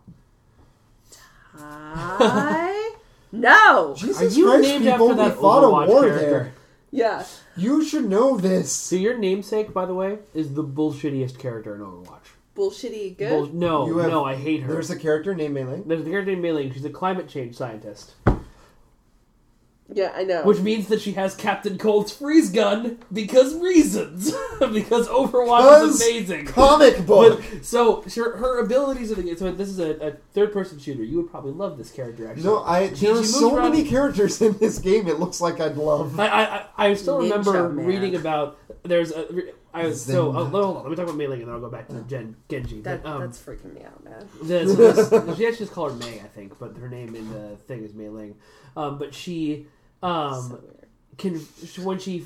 [1.58, 2.92] Thai?
[3.32, 3.96] No.
[3.98, 6.20] Jesus Are you Christ, named people, after that we fought a war character?
[6.20, 6.54] there.
[6.92, 7.24] Yeah.
[7.56, 8.72] You should know this.
[8.72, 12.26] So your namesake, by the way, is the bullshittiest character in Overwatch.
[12.56, 13.30] Bullshitty good.
[13.30, 14.74] Bull- no, You have- no, I hate her.
[14.74, 15.84] There's a character named Mei Ling.
[15.86, 16.74] There's a character named Mei Ling.
[16.74, 18.14] She's a climate change scientist.
[19.92, 20.44] Yeah, I know.
[20.44, 24.32] which means that she has Captain Cold's freeze gun because reasons.
[24.60, 26.46] because Overwatch is amazing.
[26.46, 27.42] Comic book.
[27.52, 29.38] But, so her, her abilities in the game.
[29.38, 31.04] So this is a, a third-person shooter.
[31.04, 32.30] You would probably love this character.
[32.30, 35.08] Actually, no, I She- there she are so around- many characters in this game.
[35.08, 36.20] It looks like I'd love.
[36.20, 37.86] I, I, I I still Ninja remember Man.
[37.86, 39.28] reading about there's a
[39.74, 40.42] I was so Zen.
[40.42, 42.02] oh, hold on let me talk about Mei Ling and then I'll go back to
[42.08, 42.82] Gen, Genji.
[42.82, 44.28] that, but, um, that's freaking me out, man.
[44.42, 47.32] the, so this, she actually just call her May I think, but her name in
[47.32, 48.36] the thing is Mei Ling.
[48.76, 49.68] Um, but she
[50.04, 50.62] um, so
[51.18, 51.36] can
[51.84, 52.26] when she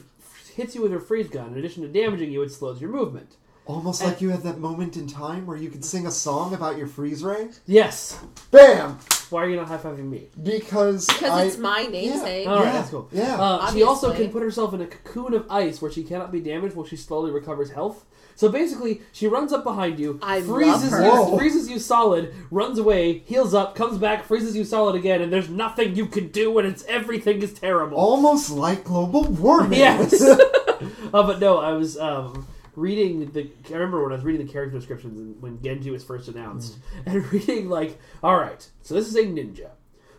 [0.56, 3.36] hits you with her freeze gun, in addition to damaging you, it slows your movement.
[3.66, 6.54] Almost and- like you had that moment in time where you could sing a song
[6.54, 7.50] about your freeze ray.
[7.66, 8.20] Yes.
[8.52, 9.00] Bam!
[9.30, 10.28] Why are you not high fiving me?
[10.44, 12.46] Because Because I, it's my namesake.
[12.48, 13.10] All right, Yeah, that's cool.
[13.12, 13.42] yeah.
[13.42, 16.40] Uh, she also can put herself in a cocoon of ice where she cannot be
[16.42, 18.06] damaged while she slowly recovers health.
[18.36, 21.04] So basically, she runs up behind you, I love freezes her.
[21.04, 21.38] you, Whoa.
[21.38, 25.50] freezes you solid, runs away, heals up, comes back, freezes you solid again, and there's
[25.50, 27.98] nothing you can do, and it's everything is terrible.
[27.98, 29.80] almost like global warming.
[29.80, 30.22] Yes.
[31.14, 33.50] uh, but no, I was um, reading the.
[33.70, 36.78] I remember when I was reading the character descriptions and when Genji was first announced,
[37.06, 39.72] and reading like, all right, so this is a ninja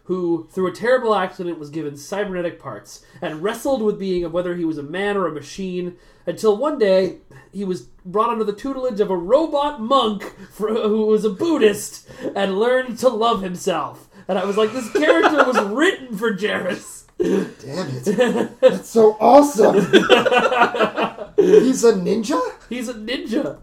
[0.04, 4.54] who, through a terrible accident, was given cybernetic parts and wrestled with being of whether
[4.54, 7.18] he was a man or a machine until one day
[7.52, 12.08] he was brought under the tutelage of a robot monk for, who was a Buddhist
[12.34, 14.08] and learned to love himself.
[14.28, 17.04] And I was like, this character was written for Jarys.
[17.18, 18.60] Damn it.
[18.60, 19.74] That's so awesome.
[21.36, 22.40] He's a ninja?
[22.68, 23.58] He's a ninja.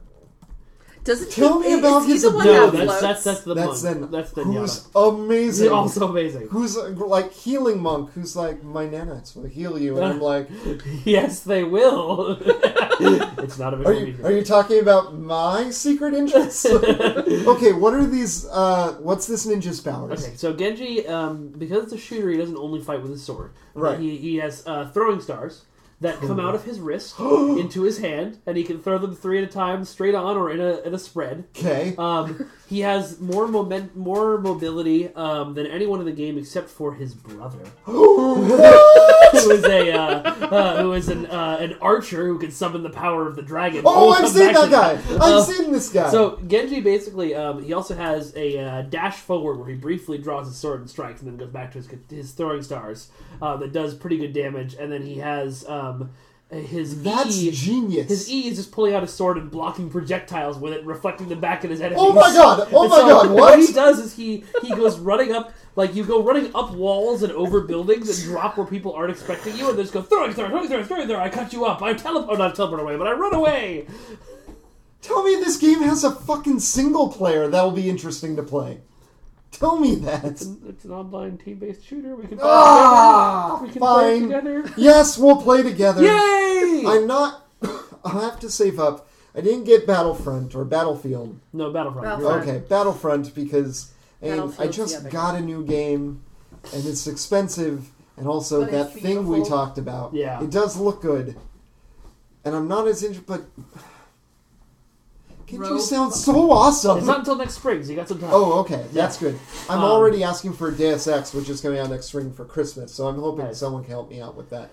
[1.04, 3.84] Doesn't Tell he, me about his the one No, that that's, that's that's the That's
[3.84, 4.00] monk.
[4.02, 5.10] then that's the who's Nyana.
[5.10, 5.64] amazing.
[5.66, 6.48] He's also amazing.
[6.50, 10.48] Who's like healing monk who's like my nanites will heal you and I'm like
[11.04, 12.38] Yes, they will.
[13.40, 16.66] it's not a are you are you talking about my secret interests?
[16.66, 20.24] okay, what are these uh what's this ninja's powers?
[20.24, 23.54] Okay, so Genji, um, because it's a shooter, he doesn't only fight with his sword.
[23.74, 24.00] Right.
[24.00, 25.66] He, he has uh, throwing stars
[26.02, 29.38] that come out of his wrist into his hand, and he can throw them three
[29.38, 31.46] at a time, straight on or in a in a spread.
[31.58, 31.96] Okay.
[31.98, 36.94] Um, he has more moment, more mobility um, than anyone in the game except for
[36.94, 42.50] his brother, who is a uh, uh, who is an uh, an archer who can
[42.50, 43.82] summon the power of the dragon.
[43.86, 44.72] Oh, We'll I've come seen back to that
[45.06, 45.16] guy.
[45.16, 46.10] I've Uh, seen this guy.
[46.10, 50.48] So Genji basically, um, he also has a uh, dash forward where he briefly draws
[50.48, 53.10] his sword and strikes, and then goes back to his his throwing stars
[53.42, 54.76] uh, that does pretty good damage.
[54.76, 56.12] And then he has um,
[56.52, 57.52] his That's E.
[57.52, 58.10] genius.
[58.10, 61.40] His E is just pulling out his sword and blocking projectiles with it, reflecting them
[61.40, 62.00] back at his enemies.
[62.02, 62.68] Oh my god!
[62.72, 63.32] Oh my so god!
[63.36, 67.24] What he does is he he goes running up like you go running up walls
[67.24, 70.66] and over buildings and drop where people aren't expecting you, and just go throwing throwing
[70.68, 71.22] star, throwing star.
[71.22, 71.82] I cut you up.
[71.82, 73.88] I teleport, oh, not teleport away, but I run away.
[75.02, 78.82] Tell me this game has a fucking single player that'll be interesting to play.
[79.52, 80.24] Tell me that.
[80.68, 82.16] It's an online team-based shooter.
[82.16, 83.68] We can play Ah, together.
[83.68, 84.74] We can play together.
[84.78, 86.02] Yes, we'll play together.
[86.04, 86.84] Yay!
[86.88, 87.46] I'm not.
[88.04, 89.08] I'll have to save up.
[89.36, 91.40] I didn't get Battlefront or Battlefield.
[91.54, 92.06] no Battlefront.
[92.06, 92.42] Battlefront.
[92.50, 96.22] Okay, Battlefront because and I just got a new game
[96.74, 100.14] and it's expensive and also But that it's thing we talked about.
[100.14, 100.44] Yeah.
[100.44, 101.38] It does look good.
[102.44, 103.44] And I'm not as interested, but.
[105.52, 106.98] Genji Rogue sounds so awesome!
[107.00, 108.30] It's not until next spring, so you got some time.
[108.32, 109.38] Oh, okay, that's good.
[109.70, 112.94] I'm Um, already asking for Deus Ex, which is coming out next spring for Christmas,
[112.94, 113.58] so I'm hoping Nice.
[113.60, 114.70] someone can help me out with that.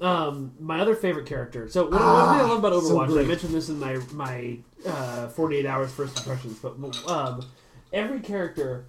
[0.00, 1.68] Um, my other favorite character.
[1.68, 3.28] So one, Ah, one thing I love about so Overwatch, I great.
[3.28, 6.74] mentioned this in my my uh, 48 hours first impressions, but
[7.08, 7.44] um,
[7.92, 8.86] every character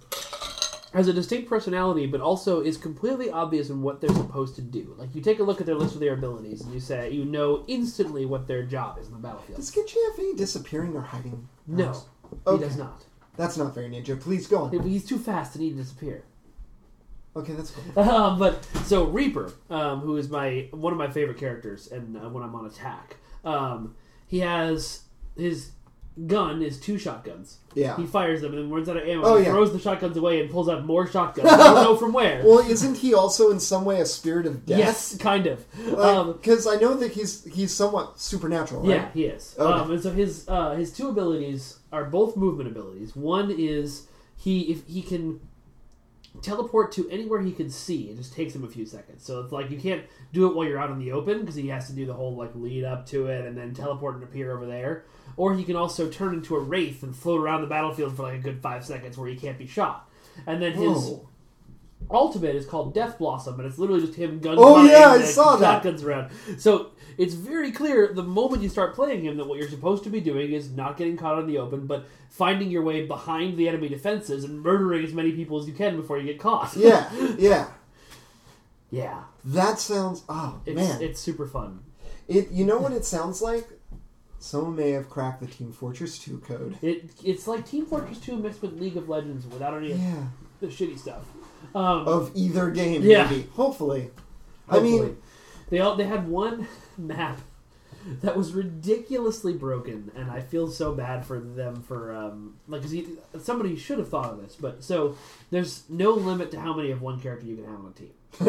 [0.94, 4.94] has a distinct personality, but also is completely obvious in what they're supposed to do.
[4.96, 7.24] Like you take a look at their list of their abilities, and you say you
[7.24, 9.56] know instantly what their job is in the battlefield.
[9.56, 11.48] Does Genji have any disappearing or hiding?
[11.66, 12.04] No, powers?
[12.46, 13.04] he does not.
[13.36, 14.18] That's not very ninja.
[14.18, 14.82] Please go on.
[14.82, 16.24] He's too fast to need to disappear.
[17.36, 18.08] Okay, that's cool.
[18.08, 22.28] Um, but so Reaper, um, who is my one of my favorite characters, and uh,
[22.28, 23.96] when I'm on attack, um,
[24.28, 25.02] he has
[25.36, 25.72] his
[26.26, 27.58] gun is two shotguns.
[27.74, 27.96] Yeah.
[27.96, 29.24] He fires them and then runs out of ammo.
[29.24, 29.50] Oh, he yeah.
[29.50, 31.48] throws the shotguns away and pulls out more shotguns.
[31.50, 32.42] I don't know from where.
[32.44, 34.78] Well, isn't he also in some way a spirit of death?
[34.78, 35.64] yes, kind of.
[35.98, 38.90] Um, Because I know that he's he's somewhat supernatural, right?
[38.90, 39.56] Yeah, he is.
[39.58, 39.80] Okay.
[39.80, 43.16] Um, and so his uh, his two abilities are both movement abilities.
[43.16, 45.40] One is he if he can
[46.42, 48.10] teleport to anywhere he can see.
[48.10, 49.24] It just takes him a few seconds.
[49.24, 51.68] So it's like you can't do it while you're out in the open because he
[51.68, 54.52] has to do the whole like lead up to it and then teleport and appear
[54.52, 55.04] over there.
[55.36, 58.34] Or he can also turn into a wraith and float around the battlefield for like
[58.34, 60.08] a good five seconds where he can't be shot.
[60.46, 61.28] And then his Whoa.
[62.10, 64.58] ultimate is called Death Blossom, and it's literally just him guns.
[64.62, 65.82] Oh, yeah, I saw that.
[65.82, 66.30] Shotguns around.
[66.58, 70.10] So it's very clear the moment you start playing him that what you're supposed to
[70.10, 73.68] be doing is not getting caught in the open, but finding your way behind the
[73.68, 76.76] enemy defenses and murdering as many people as you can before you get caught.
[76.76, 77.66] Yeah, yeah.
[78.90, 80.22] Yeah, That sounds.
[80.28, 81.80] Oh it's man, it's super fun.
[82.28, 82.50] it.
[82.52, 83.66] You know what it sounds like?
[84.44, 86.76] Someone may have cracked the Team Fortress 2 code.
[86.82, 89.98] It it's like Team Fortress 2 mixed with League of Legends without any of
[90.60, 91.22] the shitty stuff.
[91.74, 93.26] Um, Of either game, Yeah.
[93.26, 93.48] maybe.
[93.54, 94.10] Hopefully.
[94.68, 95.16] I mean,
[95.70, 97.38] they all they had one map
[98.20, 102.90] that was ridiculously broken, and I feel so bad for them for um like 'cause
[102.90, 103.08] he,
[103.40, 105.16] somebody should have thought of this, but so
[105.50, 108.10] there's no limit to how many of one character you can have on a team.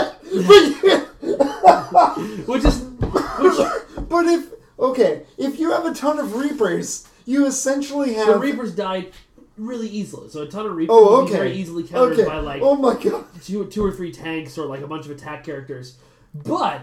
[2.46, 3.68] Which is which
[4.08, 4.46] but if
[4.78, 9.12] okay, if you have a ton of Reapers, you essentially have the Reapers died
[9.56, 11.38] really easily, so a ton of Reapers Oh, be okay.
[11.38, 12.28] very easily countered okay.
[12.28, 13.24] by like oh my god.
[13.42, 15.96] two, two or three tanks or like a bunch of attack characters.
[16.34, 16.82] But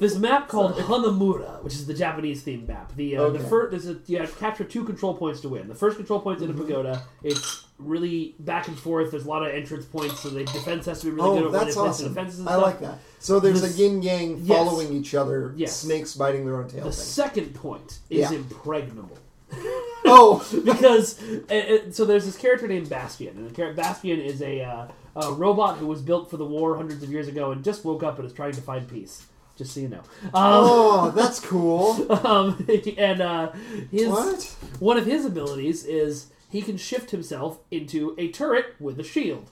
[0.00, 2.92] this map called Hanamura, which is the Japanese themed map.
[2.96, 5.68] The uh, the first there's a, you have to capture two control points to win.
[5.68, 6.52] The first control point's Mm-hmm.
[6.52, 7.02] in a pagoda.
[7.22, 9.10] It's really back and forth.
[9.12, 11.54] There's a lot of entrance points, so the defense has to be really good Oh,
[11.56, 12.08] at that's awesome.
[12.08, 12.98] defenses I like that.
[13.20, 14.48] So there's a yin yang Yes.
[14.58, 15.76] following each other, Yes.
[15.76, 17.04] snakes biting their own tail The thing.
[17.04, 18.38] second point is Yeah.
[18.38, 19.16] impregnable.
[20.10, 24.86] Oh, because uh, uh, so there's this character named Bastion, and Bastion is a, uh,
[25.16, 28.02] a robot who was built for the war hundreds of years ago and just woke
[28.02, 29.26] up and is trying to find peace.
[29.56, 29.98] Just so you know.
[30.22, 32.06] Um, oh, that's cool.
[32.26, 32.64] um,
[32.96, 33.50] and uh,
[33.90, 34.44] his What?
[34.78, 39.50] one of his abilities is he can shift himself into a turret with a shield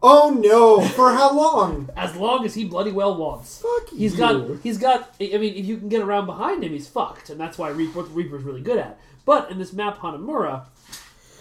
[0.00, 0.80] Oh no!
[0.80, 1.90] For how long?
[1.96, 3.60] as long as he bloody well wants.
[3.60, 4.18] Fuck He's you.
[4.18, 5.14] got he's got.
[5.20, 8.02] I mean, if you can get around behind him, he's fucked, and that's why Reaper,
[8.02, 8.98] what Reaper's really good at.
[9.24, 10.66] But in this map, Hanamura,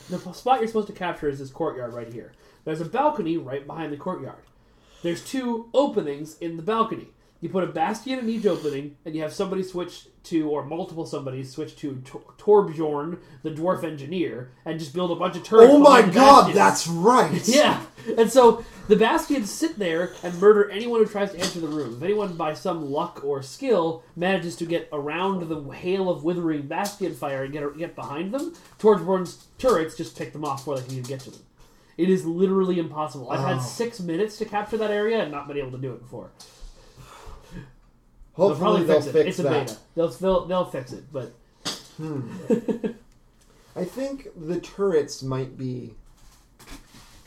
[0.09, 2.33] the spot you're supposed to capture is this courtyard right here.
[2.65, 4.43] There's a balcony right behind the courtyard.
[5.03, 7.09] There's two openings in the balcony.
[7.39, 11.06] You put a bastion in each opening, and you have somebody switch to, or multiple
[11.06, 15.71] somebody switch to Tor- Torbjorn, the dwarf engineer, and just build a bunch of turrets.
[15.71, 16.56] Oh my god, bastions.
[16.56, 17.47] that's right.
[17.47, 17.82] Yeah,
[18.17, 21.97] and so the Bastions sit there and murder anyone who tries to enter the room.
[21.97, 26.63] If anyone, by some luck or skill, manages to get around the hail of withering
[26.67, 30.84] Bastion fire and get get behind them, Torbjorn's turrets just pick them off before they
[30.88, 31.41] can even get to them.
[31.97, 33.30] It is literally impossible.
[33.30, 33.62] I've had Oh.
[33.62, 36.32] six minutes to capture that area and not been able to do it before.
[38.38, 39.13] They'll Hopefully probably they'll fix it.
[39.13, 39.67] fix it's a that.
[39.67, 39.78] beta.
[39.95, 41.34] They'll, they'll they'll fix it, but
[43.76, 45.93] I think the turrets might be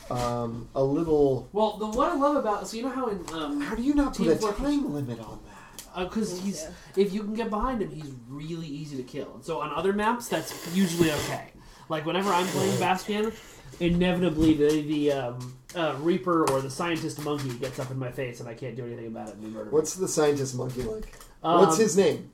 [0.09, 1.49] um, a little.
[1.53, 3.93] well, the what I love about so you know how in um, How do you
[3.93, 6.05] not put a Fortress- time limit on that?
[6.09, 9.33] because Uh, he's if you can get behind him, he's really easy to kill.
[9.35, 11.47] And so on other maps, that's usually okay.
[11.89, 13.33] Like whenever I'm playing Bastion,
[13.79, 18.39] inevitably the the um, uh, Reaper or the scientist monkey gets up in my face,
[18.39, 19.35] and I can't do anything about it.
[19.35, 19.71] And they murder me.
[19.71, 21.13] What's the scientist monkey like?
[21.43, 22.31] Um, What's his name?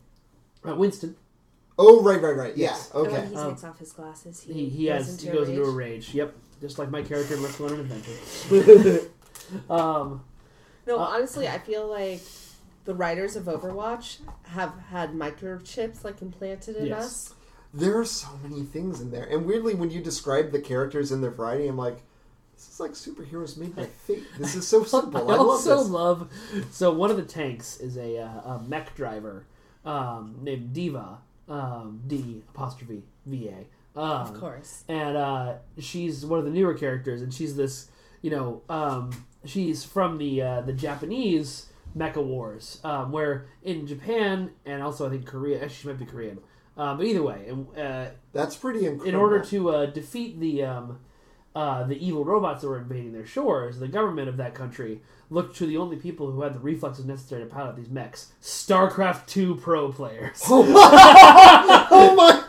[0.68, 1.16] Uh, Winston?
[1.80, 2.58] Oh, right, right, right.
[2.58, 2.70] Yeah.
[2.72, 2.92] Yes.
[2.94, 3.30] And when Okay.
[3.30, 5.52] he Um, takes off his glasses, he, He he goes has into he goes a
[5.52, 6.08] into a rage.
[6.10, 6.14] rage.
[6.16, 9.08] Yep, just like my character in Let's Go on an Adventure.
[9.70, 10.24] um,
[10.88, 12.22] No, Uh, honestly, I feel like
[12.86, 17.06] the writers of Overwatch have had microchips like implanted in Yes.
[17.06, 17.34] us.
[17.74, 21.22] There are so many things in there, and weirdly, when you describe the characters and
[21.24, 22.02] their variety, I'm like,
[22.56, 24.24] this is like superheroes made by fate.
[24.40, 25.30] This is so simple.
[25.30, 25.90] I I love also this.
[25.90, 26.30] love.
[26.72, 29.46] So one of the tanks is a, uh, a mech driver
[29.86, 34.00] um, named D.Va, um, D apostrophe V A.
[34.00, 34.84] Um, Of course.
[34.88, 37.90] and uh, she's one of the newer characters, and she's this,
[38.22, 39.12] you know, um,
[39.46, 45.10] she's from the uh, the Japanese Mecha Wars, um, where in Japan and also I
[45.10, 46.38] think Korea, actually she might be Korean,
[46.78, 49.08] uh, but either way, uh, That's pretty incredible.
[49.10, 51.00] in order to uh, defeat the um,
[51.56, 55.56] uh, the evil robots that were invading their shores, the government of that country looked
[55.58, 59.56] to the only people who had the reflexes necessary to pilot these mechs: StarCraft Two
[59.56, 60.42] pro players.
[60.50, 62.44] oh my!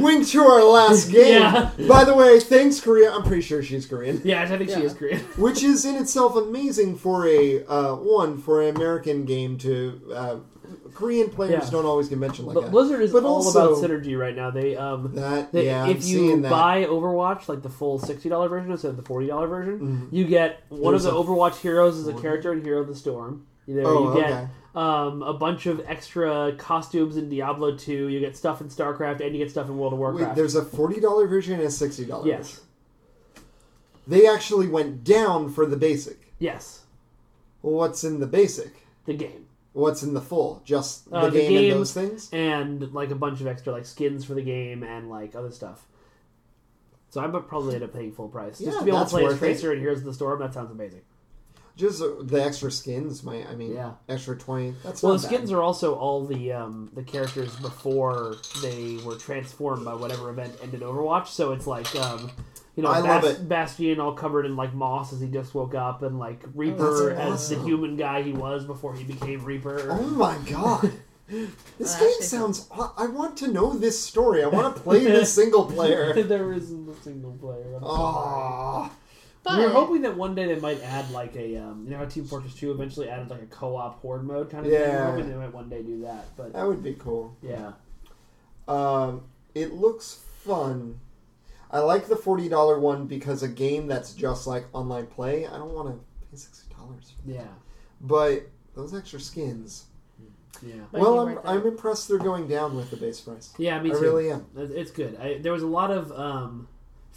[0.00, 1.40] Wink to our last game.
[1.42, 1.70] Yeah.
[1.88, 3.12] By the way, thanks Korea.
[3.12, 4.20] I'm pretty sure she's Korean.
[4.24, 5.18] yeah, I think she is Korean.
[5.36, 10.36] Which is in itself amazing for a uh, one for an American game to uh,
[10.94, 11.70] Korean players Yeah.
[11.70, 12.70] don't always get mentioned like But that.
[12.70, 14.50] Blizzard is But all also- about synergy right now.
[14.50, 16.50] They um That they, yeah, I'm if you seeing that.
[16.50, 20.24] buy Overwatch like the full sixty dollar version instead of the forty dollar version, you
[20.24, 20.90] get one Mm-hmm.
[20.90, 23.46] There's of the Overwatch heroes as a character in Hero of the Storm.
[23.68, 24.46] There Oh, you get okay.
[24.74, 28.08] um, a bunch of extra costumes in Diablo 2.
[28.08, 30.34] You get stuff in StarCraft, and you get stuff in World of Wait, Warcraft.
[30.34, 32.64] there's a forty dollar version and a sixty dollar yes, version.
[34.08, 36.32] They actually went down for the basic.
[36.38, 36.80] yes,
[37.62, 38.72] Well, what's in the basic?
[39.06, 40.62] the game What's in the full?
[40.64, 42.28] Just the, Uh, the game, game- and those things.
[42.32, 45.86] and like a bunch of extra like skins for the game and like other stuff.
[47.10, 49.10] So I would probably end up paying full price just Yeah, to be able to
[49.10, 49.38] play as it.
[49.38, 50.38] Tracer and Heroes of the Storm.
[50.40, 51.02] That sounds amazing.
[51.76, 53.92] Just uh, the extra skins, my I mean, Yeah.
[54.08, 54.74] extra twenty.
[54.84, 55.26] That's Well, the bad.
[55.26, 60.56] skins are also all the um, the characters before they were transformed by whatever event
[60.62, 61.28] ended Overwatch.
[61.28, 62.30] So it's like um,
[62.76, 63.48] you know, I love it.
[63.48, 67.50] Bastion all covered in like moss as he just woke up, and like Reaper That's
[67.50, 69.88] as the human guy he was before he became Reaper.
[69.90, 70.92] Oh my god.
[71.30, 72.68] This That game actually sounds.
[72.98, 74.42] I want to know this story.
[74.42, 76.12] I want to play this single player.
[76.24, 77.76] there isn't a single player.
[77.76, 77.84] I'm sorry.
[77.84, 78.92] Oh,
[79.44, 81.98] But We are hoping that one day they might add like a um, you know
[81.98, 84.80] how Team Fortress Two eventually added like a co-op horde mode kind of thing.
[84.80, 85.04] We Yeah.
[85.04, 87.36] We're hoping they might one day do that, but that would be cool.
[87.42, 87.74] yeah,
[88.66, 89.22] Um,
[89.54, 90.98] it looks fun.
[91.72, 95.46] I like the forty dollar one because a game that's just like online play.
[95.46, 95.94] I don't want to
[96.30, 97.12] pay sixty dollars.
[97.24, 97.44] yeah,
[98.00, 99.84] But those extra skins.
[100.62, 100.74] yeah.
[100.92, 101.44] Might well, I'm worth.
[101.46, 103.52] I'm impressed they're going down with the base price.
[103.58, 104.00] Yeah, me I too.
[104.00, 104.46] really am.
[104.56, 105.16] It's good.
[105.20, 106.66] I, there was a lot of um,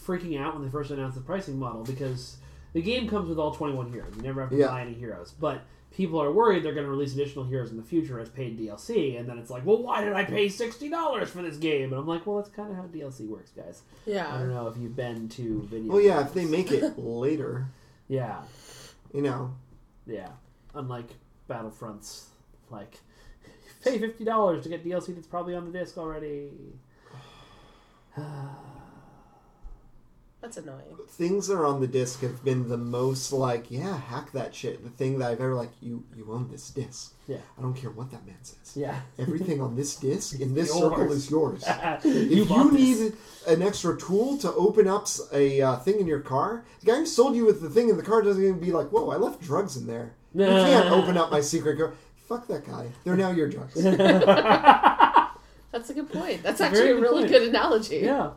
[0.05, 2.37] freaking out when they first announced the pricing model because
[2.73, 4.13] the game comes with all 21 heroes.
[4.15, 4.67] You never have to Yeah.
[4.67, 5.31] buy any heroes.
[5.39, 5.61] But
[5.95, 9.17] people are worried they're going to release additional heroes in the future as paid DLC.
[9.19, 11.91] And then it's like, well, why did I pay $60 for this game?
[11.91, 13.83] And I'm like, well, that's kind of how DLC works, guys.
[14.05, 14.33] Yeah.
[14.33, 16.27] I don't know if you've been to video Well, yeah, games.
[16.27, 17.67] if they make it later,
[18.07, 18.41] Yeah,
[19.13, 19.53] you know.
[20.07, 20.29] yeah.
[20.73, 21.09] Unlike
[21.47, 22.23] Battlefronts,
[22.71, 22.97] like,
[23.83, 26.49] pay $50 to get DLC that's probably on the disc already.
[30.43, 30.97] that's annoying.
[31.07, 34.83] things that are on the disc have been the most like, yeah, hack that shit.
[34.83, 37.13] The thing that I've ever like, you you own this disc.
[37.27, 37.37] Yeah.
[37.57, 38.73] I don't care what that man says.
[38.75, 38.99] Yeah.
[39.17, 40.79] Everything on this disc in this Yours.
[40.81, 41.63] circle is yours.
[42.03, 42.99] If you you, bought this.
[42.99, 43.13] need
[43.47, 47.05] an extra tool to open up a uh, thing in your car, the guy who
[47.05, 49.41] sold you with the thing in the car doesn't even be like, "Whoa, I left
[49.41, 50.13] drugs in there.
[50.35, 51.93] You can't open up my secret car."
[52.27, 52.87] Fuck that guy.
[53.03, 53.75] They're now your drugs.
[55.73, 56.43] That's a good point.
[56.43, 57.31] That's a actually very a really point.
[57.31, 57.97] good analogy.
[57.97, 58.31] Yeah.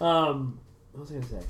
[0.00, 0.58] Um,
[0.94, 1.46] what was I going to say?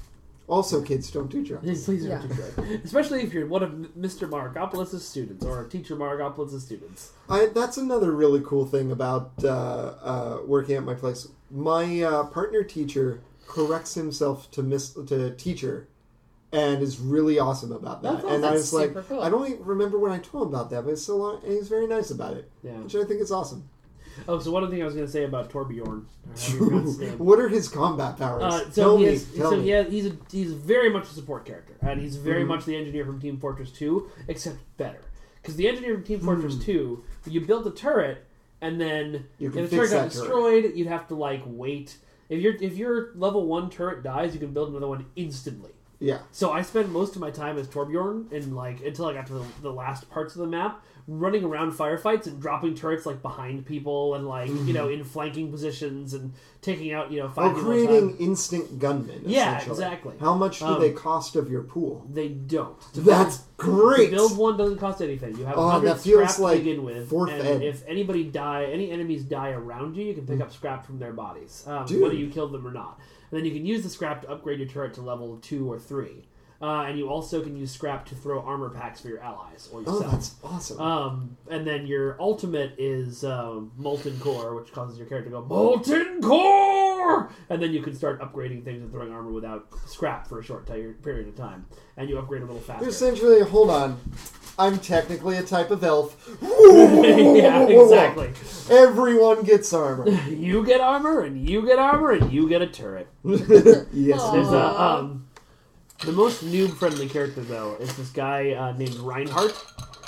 [0.47, 1.65] also, kids, don't do drugs.
[1.65, 2.19] Please, please Yeah.
[2.19, 2.85] don't do drugs.
[2.85, 4.29] Especially if you're one of Mr.
[4.29, 7.13] Margopoulos' students or teacher Margopoulos' students.
[7.31, 11.29] I, that's another really cool thing about uh, uh, working at my place.
[11.51, 15.89] My uh, partner teacher corrects himself to miss to teacher,
[16.53, 18.13] and is really awesome about that.
[18.13, 18.35] That's awesome.
[18.37, 19.21] And I That's was like, super cool.
[19.23, 21.53] I don't even remember when I told him about that, but it's so long, and
[21.53, 22.73] he's very nice about it, Yeah.
[22.81, 23.69] which I think is awesome.
[24.29, 25.87] Oh, so one thing I was going to say about Torbjorn.
[25.87, 26.03] or
[26.37, 27.19] however you pronounce his name.
[27.19, 28.43] what are his combat powers?
[28.43, 29.63] Uh, so tell he me, is, tell so me.
[29.65, 32.49] he has, he's a, he's very much a support character, and he's very Mm-hmm.
[32.49, 35.01] much the engineer from Team Fortress Two, except better.
[35.43, 36.21] Because the engineer from Team.
[36.21, 38.25] Fortress Two, you built a turret,
[38.61, 40.11] and then if the turret got that turret.
[40.13, 41.97] destroyed, you'd have to like wait.
[42.31, 45.73] If your if your level one turret dies, you can build another one instantly.
[46.01, 49.27] Yeah, So I spent most of my time as Torbjorn, and like until I got
[49.29, 53.21] to the, the last parts of the map, running around firefights and dropping turrets like
[53.21, 56.33] behind people and like you know in flanking positions and
[56.63, 59.21] taking out you know five a creating instant gunmen.
[59.27, 60.15] Yeah, exactly.
[60.19, 62.07] How much do Um, they cost of your pool?
[62.11, 62.81] They don't.
[62.95, 64.11] To That's build, great.
[64.11, 65.37] build one doesn't cost anything.
[65.37, 67.63] You have Oh, that feels scrap to like begin with, fourth and ed.
[67.63, 71.13] if anybody die, any enemies die around you, you can pick up scrap from their
[71.13, 72.99] bodies, um, whether you killed them or not.
[73.31, 75.79] And then you can use the scrap to upgrade your turret to level two or
[75.79, 76.25] three.
[76.63, 79.81] Uh, and you also can use scrap to throw armor packs for your allies or
[79.81, 79.97] yourself.
[80.03, 80.13] oh, yourself.
[80.13, 80.81] that's awesome.
[80.81, 85.45] Um, and then your ultimate is um, Molten Core, which causes your character to go
[85.45, 90.39] Molten Core, and then you can start upgrading things and throwing armor without scrap for
[90.39, 92.89] a short ti- period of time, and you upgrade a little faster.
[92.89, 94.01] Essentially, hold on.
[94.57, 96.17] I'm technically a type of elf.
[96.41, 98.31] yeah, exactly.
[98.71, 100.09] Everyone gets armor.
[100.31, 103.09] You get armor, and you get armor, and you get a turret.
[103.25, 103.87] yes.
[103.93, 105.27] There's a um,
[106.05, 109.55] the most noob friendly character though is this guy uh, named Reinhardt.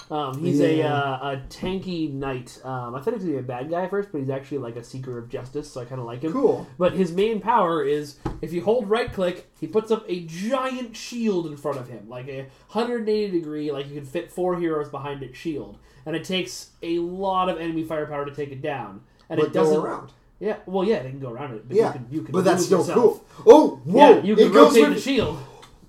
[0.08, 2.60] Um, he's a, uh, a tanky knight.
[2.64, 4.58] Um, I thought he was gonna be a bad guy at first, but he's actually
[4.58, 6.32] like a seeker of justice, so I kind of like him.
[6.32, 6.64] Cool.
[6.78, 10.96] But his main power is if you hold right click, he puts up a giant
[10.96, 14.88] shield in front of him, like a 180 degree, like you can fit four heroes
[14.88, 19.00] behind it shield, and it takes a lot of enemy firepower to take it down.
[19.28, 19.74] And But it doesn't.
[19.74, 20.12] go around.
[20.38, 21.86] Yeah, well, yeah, they can go around it, but Yeah.
[21.86, 22.96] you can, you can but that's still yourself.
[22.96, 23.24] cool.
[23.46, 23.98] Oh, whoa!
[24.18, 25.38] Yeah, you can it goes rotate with the shield.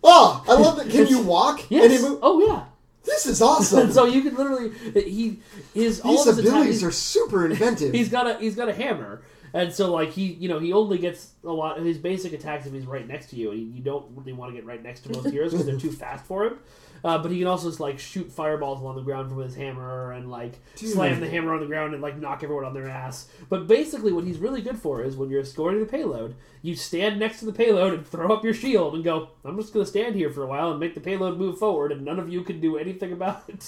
[0.03, 0.89] Oh, I love that.
[0.89, 1.69] Can you walk?
[1.69, 2.01] Yes.
[2.01, 2.19] Move?
[2.21, 2.65] Oh yeah.
[3.03, 3.91] This is awesome.
[3.91, 5.39] so you can literally he
[5.73, 7.93] his all These abilities are super inventive.
[7.93, 9.21] he's got a he's got a hammer.
[9.53, 12.65] And so, like he, you know, he only gets a lot of his basic attacks
[12.67, 15.01] if he's right next to you, and you don't really want to get right next
[15.01, 16.59] to most heroes because they're too fast for him.
[17.03, 20.11] Uh, but he can also just like shoot fireballs along the ground from his hammer
[20.11, 20.89] and like Dude.
[20.91, 23.27] slam the hammer on the ground and like knock everyone on their ass.
[23.49, 27.19] But basically, what he's really good for is when you're escorting the payload, you stand
[27.19, 29.89] next to the payload and throw up your shield and go, "I'm just going to
[29.89, 32.41] stand here for a while and make the payload move forward, and none of you
[32.41, 33.63] can do anything about it."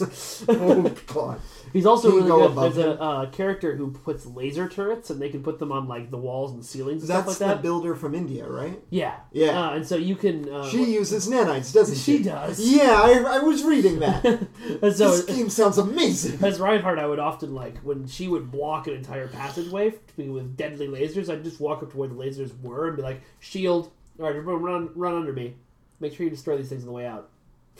[0.50, 1.40] oh god.
[1.72, 2.74] He's also really go good.
[2.76, 6.10] There's a uh, character who puts laser turrets, and they can put them on like
[6.10, 7.62] the walls and ceilings and That's stuff like the that.
[7.62, 8.82] builder from India, right?
[8.90, 9.68] Yeah, Yeah.
[9.68, 10.50] Uh, and so you can.
[10.50, 12.18] Uh, She uses nanites, doesn't she?
[12.18, 12.60] She does.
[12.60, 14.24] Yeah, I, I was reading that.
[14.82, 16.44] so this game sounds amazing.
[16.44, 20.88] as Reinhardt, I would often like when she would block an entire passageway with deadly
[20.88, 21.30] lasers.
[21.32, 24.36] I'd just walk up to where the lasers were and be like, "Shield, all right,
[24.36, 25.56] everyone, run, run under me.
[26.00, 27.30] Make sure you destroy these things on the way out."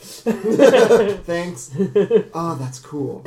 [0.00, 1.70] Thanks.
[2.34, 3.24] Oh, that's cool.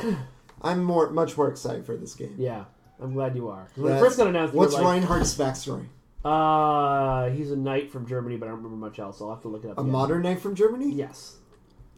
[0.62, 2.34] I'm more, much more excited for this game.
[2.38, 2.64] Yeah,
[3.00, 3.68] I'm glad you are.
[3.76, 5.86] When it That's- first got announced, we were what's like, Reinhardt's backstory?
[6.24, 9.20] Uh, he's a knight from Germany, but I don't remember much else.
[9.20, 9.76] I'll have to look it up.
[9.78, 9.92] A again.
[9.92, 10.90] modern knight from Germany?
[10.90, 11.36] Yes,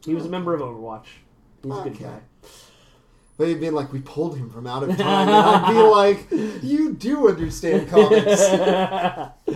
[0.05, 1.07] he was a member of Overwatch.
[1.63, 2.05] He's a good Okay.
[2.05, 2.21] guy.
[3.39, 6.63] But it'd be like we pulled him from out of time, and I'd be like,
[6.63, 8.41] "You do understand comics."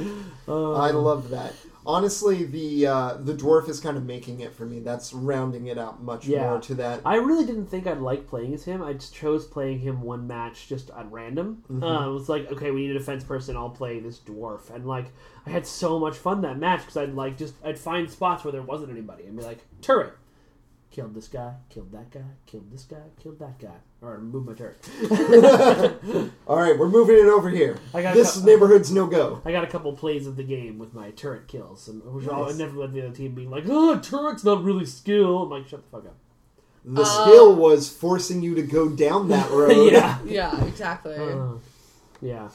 [0.48, 1.54] I love that.
[1.86, 4.80] Honestly, the uh, the dwarf is kind of making it for me.
[4.80, 6.42] That's rounding it out much Yeah.
[6.50, 7.00] more to that.
[7.06, 8.82] I really didn't think I'd like playing as him.
[8.82, 11.64] I just chose playing him one match just at random.
[11.72, 11.82] Mm-hmm.
[11.82, 13.56] Uh, it was like, okay, we need a defense person.
[13.56, 15.06] I'll play this dwarf, and like
[15.46, 18.52] I had so much fun that match because I'd like just I'd find spots where
[18.52, 20.12] there wasn't anybody and be like turret.
[20.90, 23.76] Killed this guy, killed that guy, killed this guy, killed that guy.
[24.02, 24.78] Or move my turret.
[26.48, 27.78] All right, we're moving it over here.
[27.94, 29.40] I got This a- neighborhood's no go.
[29.44, 32.48] I got a couple plays of the game with my turret kills, and which all,
[32.50, 35.68] I never let the other team be like, "Oh, turret's not really skill." I'm like,
[35.68, 36.16] "Shut the fuck up."
[36.84, 39.92] The skill was forcing you to go down that road.
[39.92, 41.14] yeah, Yeah, exactly.
[41.14, 41.52] Uh,
[42.20, 42.48] yeah.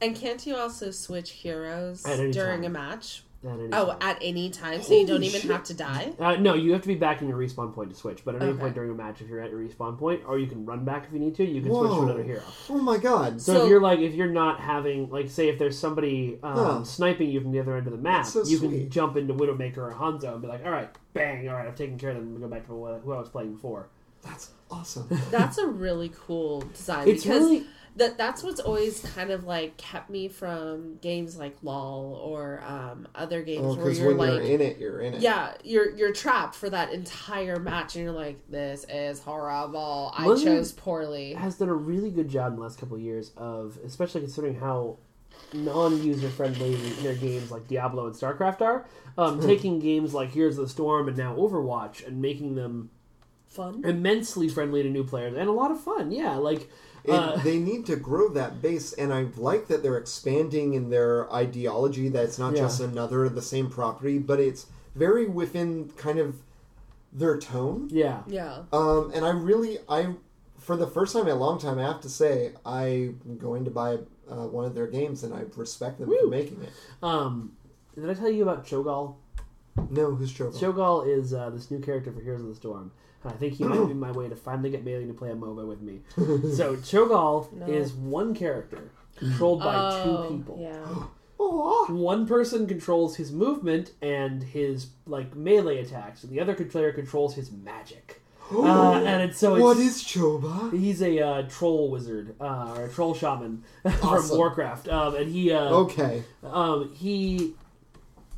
[0.00, 2.64] and can't you also switch heroes during time.
[2.64, 3.24] a match?
[3.46, 3.96] At any Oh, time.
[4.00, 5.50] at any time, so you don't even shit.
[5.50, 6.12] have to die.
[6.18, 8.24] Uh, no, you have to be back in your respawn point to switch.
[8.24, 8.60] But at any Okay.
[8.60, 11.06] point during a match, if you're at your respawn point, or you can run back
[11.06, 12.02] if you need to, you can switch to Whoa.
[12.04, 12.42] another hero.
[12.70, 13.40] Oh my god.
[13.40, 16.54] So, So- if you're like, if you're not having, like, say, if there's somebody um,
[16.56, 16.84] Huh.
[16.84, 18.90] sniping you from the other end of the map, That's so you can sweet.
[18.90, 21.98] jump into Widowmaker or Hanzo and be like, all right, bang, all right, I've taken
[21.98, 22.24] care of them.
[22.26, 23.88] and go back to who who I was playing before.
[24.22, 25.08] That's awesome.
[25.30, 27.66] That's a really cool design It's because really
[27.96, 33.08] that that's what's always kind of like kept me from games like LOL or um,
[33.14, 35.20] other games Oh, where because you're when like you're in it, you're in it.
[35.20, 40.12] yeah, you're you're trapped for that entire match, and you're like, "This is horrible.
[40.16, 43.02] I Blizzard chose poorly." has done a really good job in the last couple of
[43.02, 44.98] years of, especially considering how
[45.52, 48.86] non-user friendly their games like Diablo and StarCraft are,
[49.18, 52.90] um, taking games like Heroes of the Storm and now Overwatch and making them
[53.48, 53.82] Fun.
[53.84, 56.10] immensely friendly to new players and a lot of fun.
[56.10, 56.70] Yeah, like
[57.06, 60.90] It, uh, they need to grow that base, and I like that they're expanding in
[60.90, 62.08] their ideology.
[62.08, 62.62] That it's not Yeah.
[62.62, 66.36] just another the same property, but it's very within kind of
[67.12, 67.88] their tone.
[67.90, 68.62] yeah, Yeah.
[68.72, 70.14] Um, and I really, I
[70.58, 73.70] for the first time in a long time, I have to say, I'm going to
[73.70, 73.98] buy
[74.28, 76.70] uh, one of their games, and I respect them for making it.
[77.02, 77.52] Um,
[77.94, 79.14] did I tell you about Cho'Gall?
[79.90, 80.56] No, who's Choco?
[80.58, 82.90] Cho'Gall is uh, this new character for Heroes of the Storm.
[83.24, 85.34] And I think he might be my way to finally get Bailey to play a
[85.34, 86.00] MOBA with me.
[86.54, 87.66] so Cho'Gall No.
[87.66, 90.58] is one character controlled by Oh, two people.
[90.60, 91.04] Yeah.
[91.38, 91.92] Aw.
[91.92, 97.34] One person controls his movement and his like melee attacks, and the other player controls
[97.34, 98.22] his magic.
[98.48, 100.72] Uh, and it's so it's, what is Choba?
[100.72, 103.64] He's a uh, troll wizard uh, or a troll shaman
[104.00, 106.22] from Warcraft, um, and he uh, Okay.
[106.44, 107.54] um, he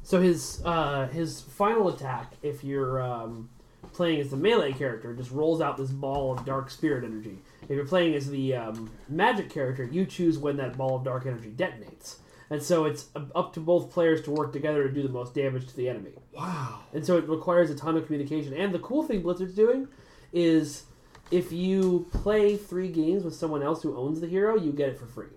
[0.09, 3.50] so his uh, his final attack, if you're um,
[3.92, 7.36] playing as the melee character, just rolls out this ball of dark spirit energy.
[7.64, 11.26] If you're playing as the um, magic character, you choose when that ball of dark
[11.26, 12.16] energy detonates.
[12.48, 15.66] And so it's up to both players to work together to do the most damage
[15.66, 16.12] to the enemy.
[16.32, 16.80] Wow.
[16.94, 18.54] And so it requires a ton of communication.
[18.54, 19.88] And the cool thing Blizzard's doing
[20.32, 20.84] is
[21.30, 24.98] if you play three games with someone else who owns the hero, you get it
[24.98, 25.36] for free.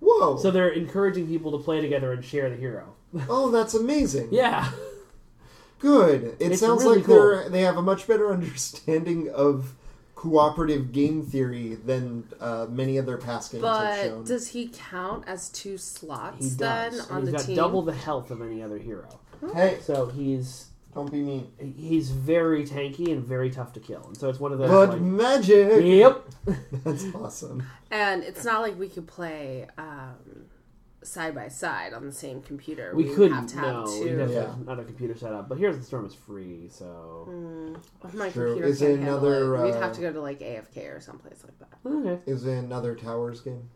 [0.00, 0.36] Whoa.
[0.36, 2.94] So they're encouraging people to play together and share the hero.
[3.28, 4.28] Oh, that's amazing.
[4.30, 4.70] yeah.
[5.78, 6.36] Good.
[6.40, 9.74] It It's sounds really like they're they have a much better understanding of
[10.16, 14.18] cooperative game theory than uh, many other past games have shown.
[14.22, 16.92] But does he count as two slots He slots does.
[16.98, 17.56] then And on he's the got team?
[17.56, 19.20] double the health of any other hero.
[19.54, 21.52] hey, So he's don't be mean.
[21.78, 24.02] he's very tanky and very tough to kill.
[24.08, 25.84] And so it's one of those But like, magic.
[25.84, 26.24] Yep.
[26.84, 27.62] That's awesome.
[27.92, 30.16] And it's not like we could play um,
[31.08, 32.92] side by side on the same computer.
[32.94, 34.04] We We'd couldn't have to have no, two.
[34.04, 34.40] we'd have to Yeah.
[34.50, 35.48] have another computer set up.
[35.48, 38.46] But here's the storm is free, so Oh, my True.
[38.50, 39.62] computer Is can't it handle another, it.
[39.64, 41.88] We'd uh, have to go to like AFK or someplace like that.
[41.88, 42.22] okay.
[42.30, 43.68] Is it another Towers game?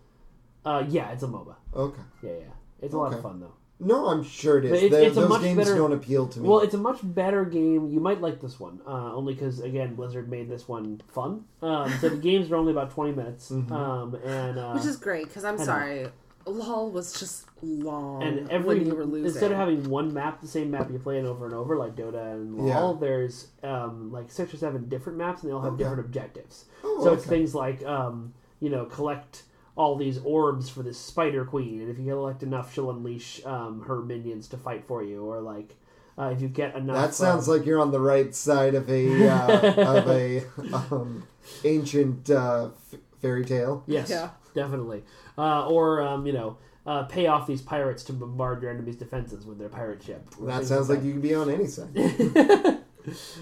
[0.65, 1.57] Uh, yeah, it's a MOBA.
[1.75, 2.01] Okay.
[2.23, 2.45] Yeah, yeah.
[2.81, 3.55] It's a lot of fun though.
[3.85, 4.73] No, I'm sure it is.
[4.75, 6.49] It's- The- it's a those much games better- don't appeal to me.
[6.49, 7.89] Well, it's a much better game.
[7.89, 11.47] You might like this one, uh, only because again, Blizzard made this one fun.
[11.63, 13.73] Um, so the games are only about twenty minutes, Mm-hmm.
[13.73, 16.07] um, and uh, Which is great because I'm sorry.
[16.47, 19.27] LOL was just long and every when you were losing.
[19.27, 22.33] instead of having one map, the same map you're playing over and over, like Dota
[22.35, 23.01] and LoL, Yeah.
[23.01, 25.85] there's um, like six or seven different maps, and they all have Okay.
[25.85, 26.65] different objectives.
[26.85, 29.43] Oh, so it's things like um, you know collect
[29.77, 33.83] all these orbs for this Spider Queen, and if you collect enough, she'll unleash um,
[33.87, 35.77] her minions to fight for you, or like.
[36.19, 38.87] Uh, if you get enough, That sounds um, like you're on the right side of
[38.91, 40.43] a uh, of a
[40.75, 41.23] um,
[41.65, 43.83] ancient uh, f- fairy tale.
[43.87, 44.29] Yes, Yeah.
[44.55, 45.05] definitely.
[45.39, 49.47] Uh, or um, you know, uh, pay off these pirates to bombard your enemy's defenses
[49.47, 50.27] with their pirate ship.
[50.43, 51.07] That sounds like that.
[51.07, 51.93] you could be on any side.
[51.95, 52.79] the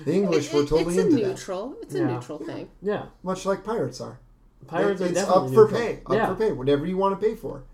[0.07, 1.75] English It- were it- totally it's a into that, neutral.
[1.83, 2.07] It's a Yeah.
[2.15, 2.69] neutral thing.
[2.83, 4.19] Yeah, much like pirates are.
[4.67, 5.95] pirates are it's definitely up for pay.
[6.07, 6.27] Up yeah.
[6.27, 6.53] for pay.
[6.53, 7.65] Whatever you want to pay for.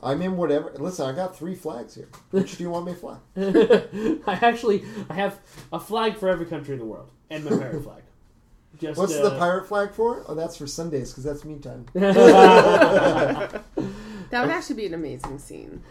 [0.00, 0.72] I'm in whatever.
[0.78, 2.08] Listen, I got three flags here.
[2.30, 3.16] Which do you want me to fly?
[4.32, 5.40] I actually I have
[5.72, 8.02] a flag for every country in the world and my pirate flag.
[8.80, 10.24] Just What's uh, the pirate flag for?
[10.28, 11.86] Oh, that's for Sundays because that's me time.
[14.30, 15.82] That would actually be an amazing scene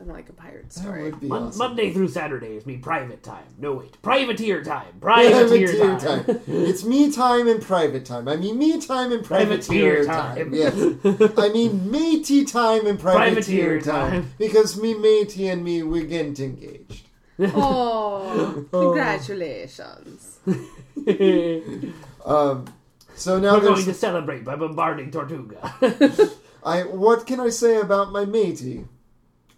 [0.00, 1.02] in like a pirate That story.
[1.04, 1.58] would be Mon- awesome.
[1.58, 3.44] Monday through Saturday is me private time.
[3.58, 4.86] No wait, privateer time.
[4.98, 6.24] Privateer, Privateer time.
[6.24, 6.40] time.
[6.46, 8.28] It's me time and private time.
[8.28, 10.36] I mean me time and privateer, Privateer time.
[10.36, 10.54] time.
[10.54, 11.32] Yes.
[11.36, 14.10] I mean matey time and privateer, Privateer time.
[14.22, 14.32] time.
[14.38, 17.08] Because me matey and me we get engaged.
[17.38, 20.38] Oh, congratulations!
[22.24, 22.66] Um,
[23.14, 25.58] so now We're going to celebrate by bombarding Tortuga.
[26.64, 28.86] I what can I say about my matey?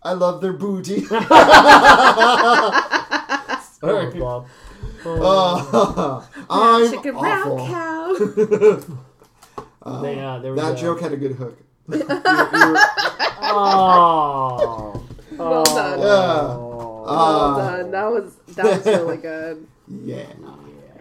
[0.02, 1.04] I love their booty.
[1.10, 1.20] oh,
[3.82, 4.46] Bob.
[5.06, 7.56] Oh, I'm Chicken awful.
[7.56, 8.14] brown cow.
[10.00, 11.58] They, uh, there That a- joke had a good hook.
[13.42, 15.04] Oh.
[15.36, 15.98] Well done.
[15.98, 16.04] Yeah.
[16.06, 17.04] Oh.
[17.04, 17.90] Well Ah, done.
[17.90, 19.66] That was that was really good.
[20.04, 20.26] yeah.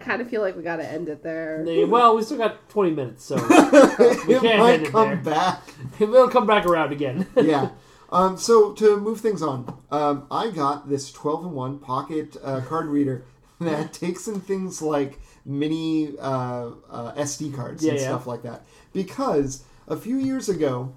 [0.04, 1.64] I kind of feel like we got to end it there.
[1.88, 3.36] Well, we still got 20 minutes, so
[4.28, 5.16] we can't might end it come there.
[5.16, 5.62] back.
[5.98, 7.26] we'll come back around again.
[7.36, 7.70] yeah.
[8.10, 12.60] Um, so to move things on, um, I got this 12 in 1 pocket uh,
[12.60, 13.24] card reader
[13.60, 18.08] that takes in things like mini uh, uh, SD cards and Yeah, yeah.
[18.08, 18.66] stuff like that.
[18.92, 20.94] Because a few years ago,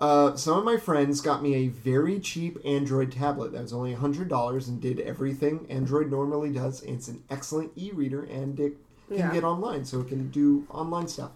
[0.00, 3.94] uh, some of my friends got me a very cheap Android tablet that was only
[3.94, 6.82] $100 and did everything Android normally does.
[6.82, 8.76] It's an excellent e reader and it
[9.08, 9.32] can Yeah.
[9.32, 11.32] get online, so it can do online stuff.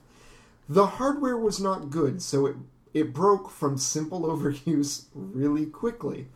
[0.69, 2.57] The hardware was not good, so it
[2.95, 6.29] it broke from simple overuse really quickly.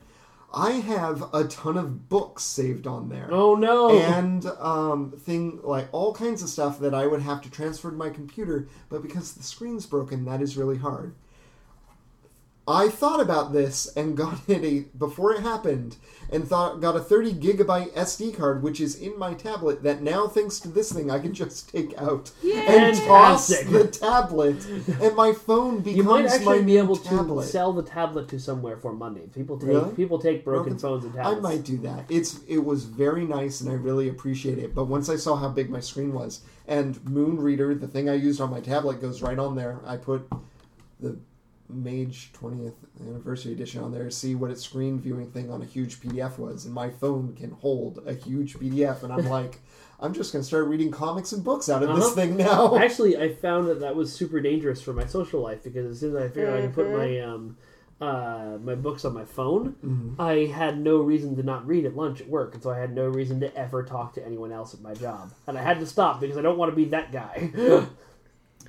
[0.53, 3.29] I have a ton of books saved on there.
[3.31, 3.91] Oh no!
[3.97, 7.97] And um, thing like all kinds of stuff that I would have to transfer to
[7.97, 11.15] my computer, but because the screen's broken, that is really hard.
[12.69, 15.97] I thought about this and got it a before it happened,
[16.31, 19.83] and thought got a 30 gigabyte SD card, which is in my tablet.
[19.83, 23.69] That now, thanks to this thing, I can just take out and toss Fantastic.
[23.71, 24.65] the tablet,
[25.01, 27.45] and my phone becomes you might my actually be able tablet.
[27.45, 29.23] to sell the tablet to somewhere for money.
[29.35, 29.95] People take Really?
[29.95, 31.39] people take broken, Broken- phones and tablets.
[31.39, 32.05] I might do that.
[32.11, 34.75] It's it was very nice and I really appreciate it.
[34.75, 38.15] But once I saw how big my screen was and Moon Reader, the thing I
[38.15, 39.81] used on my tablet, goes right on there.
[39.87, 40.29] I put
[41.01, 41.17] the
[41.69, 45.67] Mage 20th anniversary edition on there to see what its screen viewing thing on a
[45.67, 49.61] huge PDF was, and my phone can hold a huge PDF, and I'm like,
[50.01, 52.15] I'm just gonna start reading comics and books out of this Uh-huh.
[52.15, 52.77] thing now.
[52.79, 56.17] Actually, I found that that was super dangerous for my social life because as soon
[56.17, 57.57] as I figured I could put my um,
[58.01, 60.21] uh, my books on my phone, Mm-hmm.
[60.21, 62.95] I had no reason to not read at lunch at work, and so I had
[62.95, 65.87] no reason to ever talk to anyone else at my job, and I had to
[65.87, 67.51] stop because I don't want to be that guy.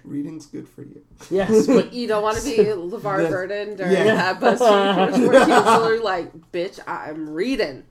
[0.03, 1.01] Reading's good for you.
[1.29, 4.15] yes, but You don't want to be LeVar The- Burton during Yeah.
[4.15, 7.83] that BuzzFeed push where he was literally like, "Bitch, I'm reading."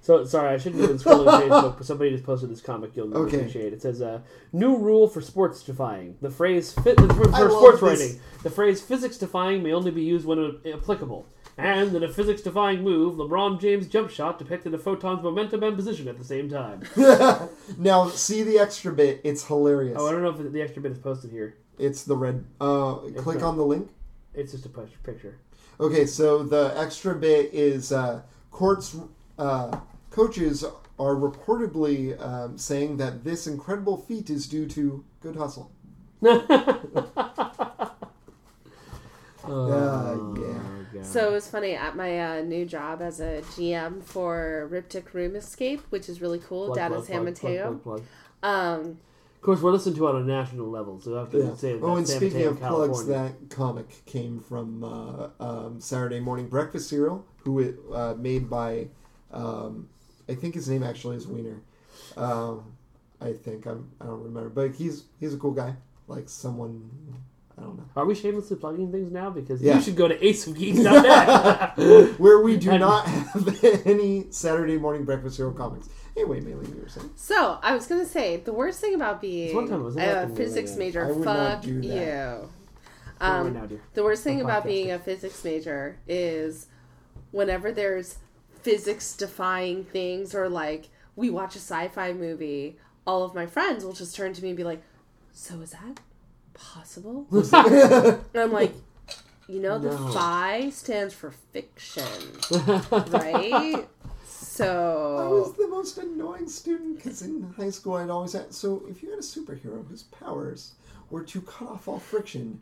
[0.00, 3.14] So sorry, I shouldn't have been scrolling Facebook, but somebody just posted this comic you'll
[3.14, 3.36] Okay.
[3.40, 3.74] appreciate.
[3.74, 4.20] It says, uh,
[4.54, 8.00] "New rule for sports defying: the phrase fi- for, for sports this.
[8.00, 11.26] writing, the phrase physics defying may only be used when uh, applicable."
[11.58, 15.74] And in a physics defying move, LeBron James' jump shot depicted a photon's momentum and
[15.74, 16.82] position at the same time.
[17.78, 19.20] Now, see the extra bit.
[19.24, 19.96] It's hilarious.
[19.98, 21.56] Oh, I don't know if the extra bit is posted here.
[21.78, 22.44] It's the red.
[22.60, 23.48] Uh, click not.
[23.48, 23.90] on the link.
[24.34, 25.36] It's just a picture.
[25.80, 28.96] Okay, so the extra bit is uh, courts
[29.38, 29.78] uh,
[30.10, 30.64] coaches
[30.98, 35.70] are reportedly um, saying that this incredible feat is due to good hustle.
[39.48, 40.67] Uh, yeah.
[41.02, 45.36] So it was funny at my uh, new job as a GM for Riptych Room
[45.36, 47.64] Escape, which is really cool Plug, down plug, in San plug, plug, Mateo.
[47.64, 48.02] plug, plug.
[48.42, 48.98] Um,
[49.36, 51.54] Of course, we're listened to on a national level, so I have to Yeah.
[51.54, 55.80] say that Oh, and San speaking Mateo, of plugs, that comic came from uh, um,
[55.80, 58.88] Saturday Morning Breakfast cereal, who it uh, made by,
[59.32, 59.88] um,
[60.28, 61.60] I think his name actually is Wiener.
[62.16, 62.72] Um,
[63.20, 65.74] I think I'm, I don't remember, but he's he's a cool guy,
[66.06, 66.90] like someone
[67.58, 67.84] I don't know.
[67.96, 69.30] Are we shamelessly plugging things now?
[69.30, 69.74] Because Yeah.
[69.76, 71.76] you should go to aceofgeeks.net.
[72.20, 75.88] Where we do And- not have any Saturday Morning Breakfast cereal comics.
[76.16, 77.10] Anyway, Mae Linh, you were saying.
[77.16, 80.06] so I was gonna say the worst thing about being one time was in a
[80.06, 80.98] Latin physics America.
[80.98, 82.48] major, I would not fuck do you.
[83.20, 83.68] Um, now.
[83.94, 84.66] The worst thing For about podcasting.
[84.66, 86.66] being a physics major is
[87.30, 88.16] whenever there's
[88.62, 93.92] physics defying things or like we watch a sci-fi movie, all of my friends will
[93.92, 94.82] just turn to me and be like,
[95.32, 96.00] "So is that
[96.58, 98.74] possible?" and I'm like,
[99.48, 100.08] "You know, the No.
[100.12, 102.02] phi stands for fiction,
[103.08, 103.86] right?"
[104.26, 108.52] So I was the most annoying student because in high school I'd always had.
[108.52, 110.72] So if you had a superhero whose powers
[111.10, 112.60] were to cut off all friction,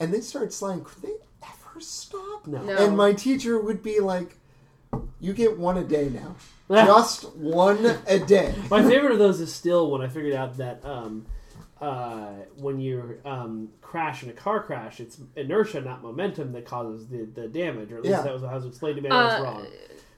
[0.00, 2.46] and they started sliding, could they ever stop?
[2.46, 2.62] No.
[2.62, 2.76] No.
[2.76, 4.38] And my teacher would be like,
[5.20, 6.36] "You get one a day now,
[6.86, 10.82] just one a day." My favorite of those is still when I figured out that
[10.84, 11.26] um,
[11.80, 17.06] uh, when you um, crash in a car crash, it's inertia, not momentum, that causes
[17.08, 17.90] the, the damage.
[17.92, 18.22] Or at least Yeah.
[18.22, 19.08] that was how it was explained to me.
[19.10, 19.66] I was Uh, wrong.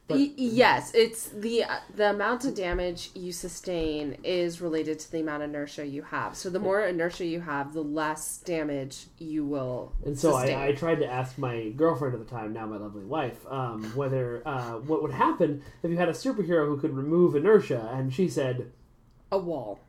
[0.09, 1.65] But- Y- yes, it's the
[1.97, 6.37] the amount of damage you sustain is related to the amount of inertia you have.
[6.37, 10.57] So the more inertia you have, the less damage you will And so sustain.
[10.59, 13.83] I, I tried to ask my girlfriend at the time, now my lovely wife, um,
[13.97, 18.15] whether uh, what would happen if you had a superhero who could remove inertia, and
[18.15, 18.71] she said,
[19.33, 19.81] a wall.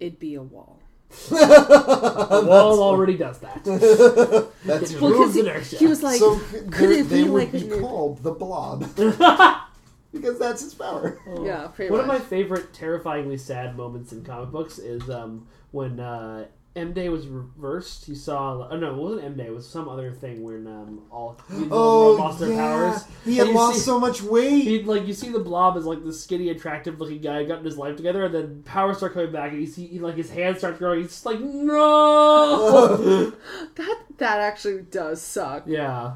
[0.00, 0.78] It'd be a wall.
[1.28, 3.62] "The wall already does that."
[4.64, 5.76] That's Well, 'cause Removes he, inertia.
[5.76, 8.32] he was like, so could they're- it they be would like be a- called the
[8.32, 8.88] blob
[10.12, 11.18] because that's his power.
[11.42, 16.00] yeah, pretty One of my favorite terrifyingly sad moments in comic books is um, when
[16.00, 18.08] uh, M Day was reversed.
[18.08, 19.46] You saw, oh no, it wasn't M Day.
[19.48, 22.56] It was some other thing when um, all the Oh, world lost their yeah.
[22.56, 23.04] powers.
[23.26, 24.62] He had lost see- so much weight.
[24.62, 27.76] He, like you see the blob as like this skinny, attractive looking guy gotten his
[27.76, 30.58] life together, and then powers start coming back, and you see he, like his hands
[30.58, 31.00] start growing.
[31.02, 33.30] He's just like, no.
[33.74, 35.64] that that actually does suck.
[35.66, 36.14] yeah,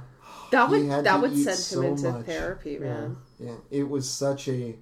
[0.52, 2.26] That would that would send so him into much.
[2.26, 3.16] therapy, man.
[3.38, 4.76] Yeah, it was such a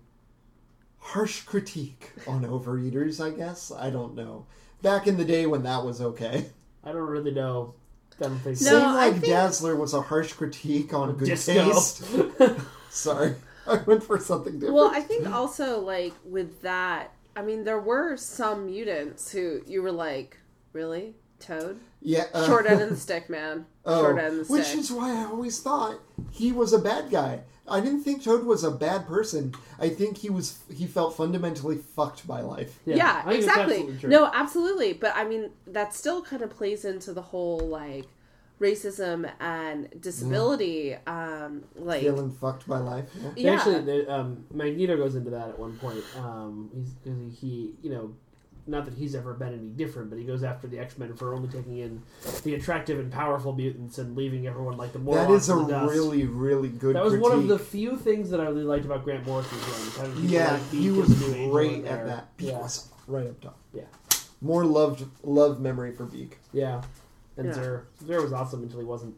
[0.99, 3.73] harsh critique on overeaters, I guess.
[3.77, 4.47] I don't know.
[4.85, 6.47] Back in the day when that was okay.
[6.85, 7.75] I don't really know.
[8.21, 8.67] I don't think so.
[8.67, 11.53] Same I like think- Dazzler was a harsh critique on good Disco.
[11.73, 12.05] taste.
[12.91, 13.35] Sorry.
[13.67, 14.75] I went for something different.
[14.75, 19.81] Well, I think also like with that, I mean, there were some mutants who you
[19.83, 20.37] were like,
[20.75, 24.53] really, Toad, yeah, uh, short end of the stick, man, oh, short end of the
[24.53, 24.79] which stick.
[24.81, 25.99] is why I always thought
[26.31, 27.41] he was a bad guy.
[27.67, 29.55] I didn't think Toad was a bad person.
[29.79, 32.79] I think he was he felt fundamentally fucked by life.
[32.85, 33.77] yeah, I think it's exactly.
[33.79, 34.09] absolutely.
[34.11, 34.93] No, absolutely.
[34.93, 38.07] But I mean, that still kind of plays into the whole like
[38.61, 40.97] racism and disability.
[41.07, 43.07] Um, like, Feeling fucked by life.
[43.15, 43.31] Yeah.
[43.37, 46.05] Yeah, Actually, the, um, Magneto goes into that at one point.
[46.17, 48.15] Um, he's 'cause he, you know,
[48.67, 51.35] not that he's ever been any different, but he goes after the X Men for
[51.35, 52.03] only taking in
[52.45, 55.67] the attractive and powerful mutants and leaving everyone like the morons That is a the
[55.73, 55.93] dust.
[55.93, 56.97] really, really good.
[56.97, 59.91] That was one of the few things that I really liked about Grant Morrison's run.
[60.07, 62.37] Kind of Yeah, like he was and the New Angel in great at that.
[62.37, 63.59] Beak Yeah, was right up top.
[63.75, 63.83] Yeah.
[64.41, 66.39] More loved love memory for Beak.
[66.53, 66.83] yeah.
[67.37, 67.53] And Yeah.
[67.55, 69.15] Zer, Zer was awesome until he wasn't.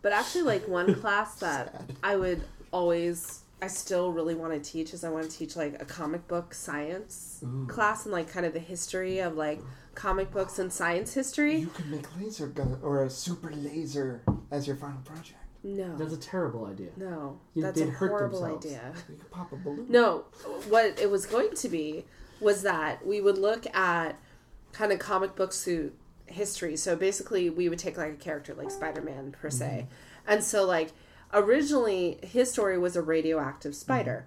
[0.00, 4.92] But actually, like one class that I would always, I still really want to teach
[4.92, 8.52] is I want to teach like a comic book science class and like kind of
[8.52, 9.60] the history of like
[9.94, 11.58] comic books and science history.
[11.58, 15.38] You could make laser gun or a super laser as your final project.
[15.62, 16.88] No, That's a terrible idea.
[16.96, 18.66] no, You- that's they'd a hurt horrible themselves.
[18.66, 18.92] idea.
[19.08, 19.86] You could pop a balloon.
[19.88, 20.24] No,
[20.68, 22.04] what it was going to be
[22.40, 24.18] was that we would look at
[24.72, 25.96] kind of comic book suit
[26.26, 26.76] history.
[26.76, 30.32] So basically, we would take like a character like Spider Man per se, mm-hmm.
[30.32, 30.90] and so like
[31.32, 34.26] originally his story was a radioactive spider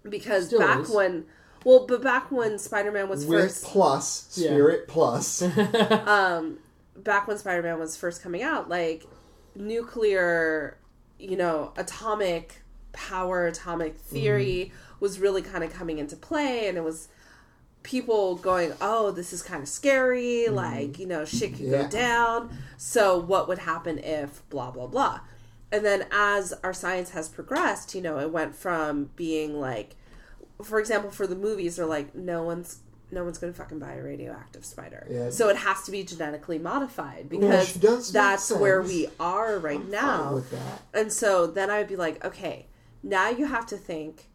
[0.00, 0.10] mm-hmm.
[0.10, 0.90] because Still back is.
[0.90, 1.26] when.
[1.64, 4.50] Well, but back when Spider Man was With first, plus Yeah.
[4.50, 5.42] spirit plus.
[6.06, 6.58] um,
[6.96, 9.04] back when Spider Man was first coming out, like
[9.56, 10.78] nuclear,
[11.18, 12.62] you know, atomic
[12.92, 14.96] power, atomic theory mm-hmm.
[15.00, 17.08] was really kind of coming into play, and it was
[17.82, 20.44] people going, "Oh, this is kind of scary.
[20.46, 20.54] Mm-hmm.
[20.54, 21.82] Like, you know, shit could Yeah.
[21.82, 22.56] go down.
[22.76, 25.20] So, what would happen if blah blah blah?"
[25.70, 29.96] And then as our science has progressed, you know, it went from being like,
[30.62, 32.78] for example, for the movies, they're like, no one's
[33.10, 35.06] no one's gonna fucking buy a radioactive spider.
[35.10, 35.30] Yeah.
[35.30, 40.24] So it has to be genetically modified because that's where we are right I'm now.
[40.24, 40.82] fine with that.
[40.92, 42.66] And so then I would be like, okay,
[43.02, 44.28] now you have to think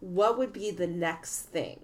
[0.00, 1.80] what would be the next thing?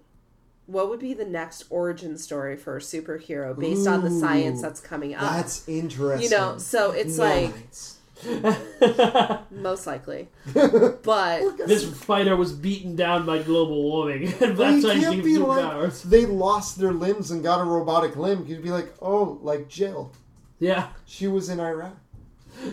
[0.66, 4.80] What would be the next origin story for a superhero based on the science that's
[4.80, 5.20] coming up?
[5.22, 6.30] That's interesting.
[6.30, 7.98] you know, so it's like Nice.
[9.50, 10.28] most likely.
[10.54, 15.00] But This fighter was beaten down by global warming, and But that's you why he
[15.00, 16.04] can't gave be superpowers.
[16.04, 18.44] like they lost their limbs and got a robotic limb.
[18.46, 20.12] You'd be like, oh, like Jill.
[20.58, 20.88] Yeah.
[21.06, 21.96] She was in Iraq.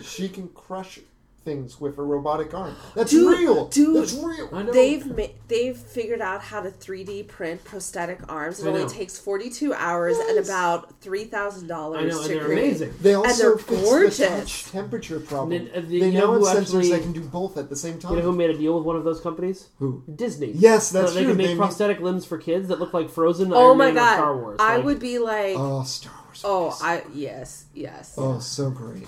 [0.02, 1.00] She can crush
[1.44, 2.74] things with a robotic arm.
[2.94, 3.66] That's Dude, real.
[3.68, 3.96] dude.
[3.96, 4.48] That's real.
[4.52, 4.72] I know.
[4.72, 8.60] They've ma- they've figured out how to 3D print prosthetic arms.
[8.60, 8.88] It I only know.
[8.88, 12.58] takes 42 hours and about three thousand dollars I know, to they're create.
[12.64, 12.94] amazing.
[13.00, 14.16] They also they're fix gorgeous.
[14.18, 15.52] the touch temperature problem.
[15.60, 17.56] And uh, the- they you know now have who sensors actually- that can do both
[17.56, 18.12] at the same time.
[18.12, 19.68] You know who made a deal with one of those companies?
[19.78, 20.02] Who?
[20.14, 20.52] Disney.
[20.54, 21.30] Yes, that's so they true.
[21.30, 23.52] can make They make- prosthetic limbs for kids that look like Frozen.
[23.54, 24.14] Oh Iron my Man, or god!
[24.16, 24.56] Star Wars.
[24.60, 26.42] I Like, would be like, Oh, Star Wars.
[26.44, 26.78] oh.
[26.82, 29.06] I yes, yes, Oh, so great.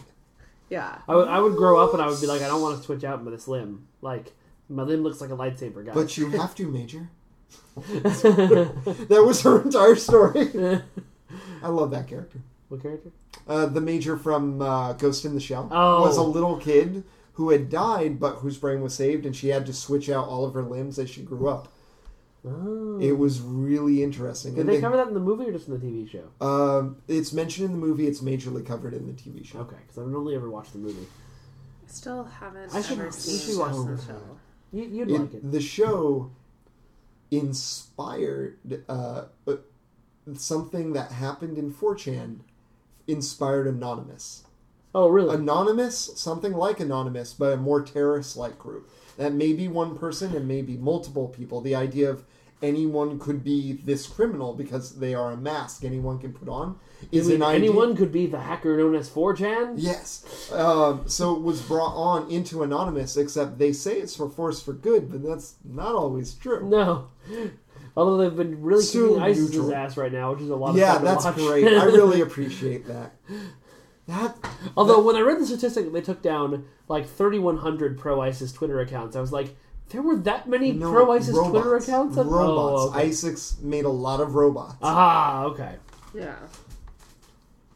[0.72, 0.98] Yeah.
[1.06, 2.82] I would, I would grow up and I would be like, I don't want to
[2.82, 3.86] switch out with this limb.
[4.00, 4.32] Like
[4.68, 5.92] my limb looks like a lightsaber, guy.
[5.92, 7.08] But you have to, Major.
[7.76, 10.50] that was her entire story.
[11.62, 12.40] I love that character.
[12.68, 13.10] what character?
[13.46, 16.02] Uh, the Major from uh, Ghost in the Shell Oh.
[16.02, 17.04] was a little kid
[17.34, 20.44] who had died, but whose brain was saved, and she had to switch out all
[20.44, 21.71] of her limbs as she grew up.
[22.44, 22.98] Oh.
[23.00, 24.54] It was really interesting.
[24.54, 26.28] Did And they cover that in the movie or just in the TV show?
[26.44, 28.06] Um, it's mentioned in the movie.
[28.06, 29.60] It's majorly covered in the TV show.
[29.60, 31.06] Okay, because I've only ever watched the movie.
[31.86, 34.20] I still haven't I should- ever you seen should watch the the show.
[34.72, 35.52] You, you'd It- like it.
[35.52, 36.30] The show
[37.30, 39.56] inspired uh, uh,
[40.34, 42.40] something that happened in 4chan.
[43.08, 44.44] Inspired Anonymous.
[44.94, 45.34] Oh, really?
[45.34, 48.90] Anonymous, something like Anonymous, but a more terrorist-like group.
[49.16, 51.60] That may be one person and maybe multiple people.
[51.60, 52.24] The idea of
[52.62, 56.78] anyone could be this criminal because they are a mask anyone can put on
[57.10, 57.68] is an idea.
[57.68, 59.74] anyone could be the hacker known as 4chan?
[59.76, 60.50] Yes.
[60.52, 64.72] Um, so it was brought on into Anonymous, except they say it's for force for
[64.72, 66.68] good, but that's not always true.
[66.68, 67.08] No.
[67.96, 70.76] Although they've been really So kicking ISIS's ass right now, which is a lot of
[70.76, 71.34] Yeah, that's watch.
[71.34, 71.66] great.
[71.66, 73.14] I really appreciate that.
[74.08, 74.36] That
[74.76, 78.80] Although when I read the statistic that they took down like 3,100 pro ISIS Twitter
[78.80, 79.56] accounts, I was like,
[79.92, 81.50] there were that many no, pro ISIS robots.
[81.52, 82.16] Twitter accounts?
[82.16, 82.32] Robots.
[82.34, 83.08] Oh, okay.
[83.08, 84.76] ISIS made a lot of robots.
[84.82, 85.76] Ah, okay.
[86.14, 86.34] Yeah.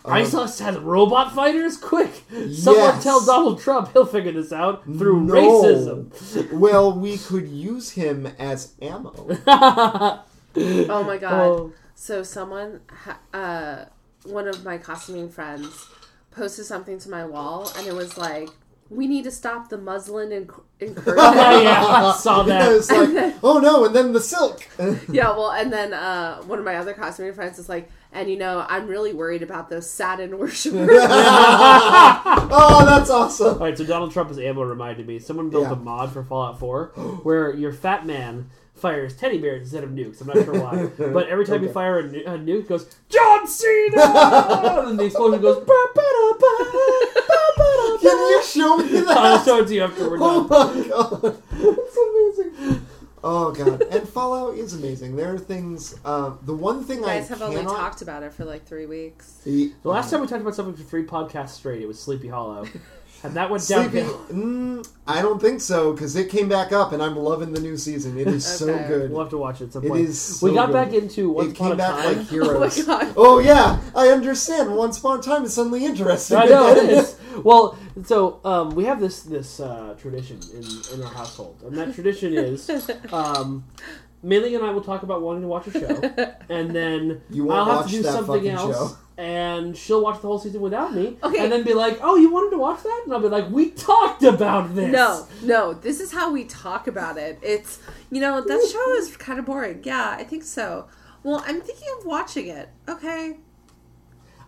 [0.05, 1.77] Um, ISIS has robot fighters?
[1.93, 2.13] Quick!
[2.31, 3.03] Someone Yes.
[3.03, 5.35] tell Donald Trump he'll figure this out through No.
[5.35, 6.53] racism.
[6.59, 9.37] well, we could use him as ammo.
[10.59, 11.33] Oh my god.
[11.33, 11.73] Oh.
[11.95, 13.85] So someone, ha- uh,
[14.25, 15.87] one of my costuming friends,
[16.31, 18.49] posted something to my wall, and it was like,
[18.91, 22.73] "We need to stop the muslin and incursion." yeah, I saw that.
[22.73, 24.67] it's like, oh no, and then the silk.
[25.11, 28.37] yeah, well, and then uh, one of my other costume friends is like, "And you
[28.39, 30.89] know, I'm really worried about those satin worshippers."
[31.69, 33.55] oh, that's awesome.
[33.55, 35.19] All right, so Donald Trump's ammo reminded me.
[35.19, 35.73] Someone built Yeah.
[35.73, 36.87] a mod for Fallout 4
[37.23, 40.21] where your fat man fires teddy bears instead of nukes.
[40.21, 42.95] I'm not sure why, but every time you fire a, nu- a nuke, it goes
[43.09, 44.03] John Cena,
[44.87, 45.57] and the explosion goes.
[45.65, 45.65] "Ba,
[45.95, 47.35] ba, da, ba, ba, ba, da,
[48.07, 49.17] Can you show me that?
[49.17, 51.97] I'll show it to you after we're Oh my god, it's
[52.47, 52.87] amazing.
[53.25, 55.17] Oh god, and Fallout is amazing.
[55.17, 55.99] There are things.
[56.05, 58.87] Uh, the one thing You I guys have only talked about it for like three
[58.87, 59.41] weeks.
[59.45, 62.29] The, The last time we talked about something for three podcasts straight, it was Sleepy
[62.29, 62.67] Hollow,
[63.23, 64.19] and that went Sleepy, downhill.
[64.31, 67.77] mm, I don't think so because it came back up, and I'm loving the new
[67.77, 68.19] season.
[68.19, 68.87] It is so Okay.
[68.89, 69.11] good.
[69.11, 70.09] We'll have to watch it at some It point.
[70.09, 70.73] is so we got good.
[70.73, 72.17] back into Once it Upon came a back Time.
[72.19, 72.79] like heroes.
[72.89, 73.15] Oh my god.
[73.17, 74.75] Oh yeah, I understand.
[74.77, 76.37] Once upon a time is suddenly interesting.
[76.37, 77.17] I know it is.
[77.45, 80.65] Well, so um, we have this this uh, tradition in,
[80.95, 82.69] in our household, and that tradition is
[83.13, 83.65] um,
[84.27, 87.59] Millie and I will talk about wanting to watch a show, and then You won't
[87.61, 88.97] I'll have watch to do that something fucking else, show.
[89.23, 91.43] and she'll watch the whole season without me, Okay.
[91.43, 93.71] and then be like, "Oh, you wanted to watch that?" And I'll be like, "We
[93.71, 97.39] talked about this." No, no, this is how we talk about it.
[97.43, 97.79] It's,
[98.11, 99.81] you know, that show is kind of boring.
[99.85, 100.87] Yeah, I think so.
[101.23, 102.69] Well, I'm thinking of watching it.
[102.89, 103.39] Okay.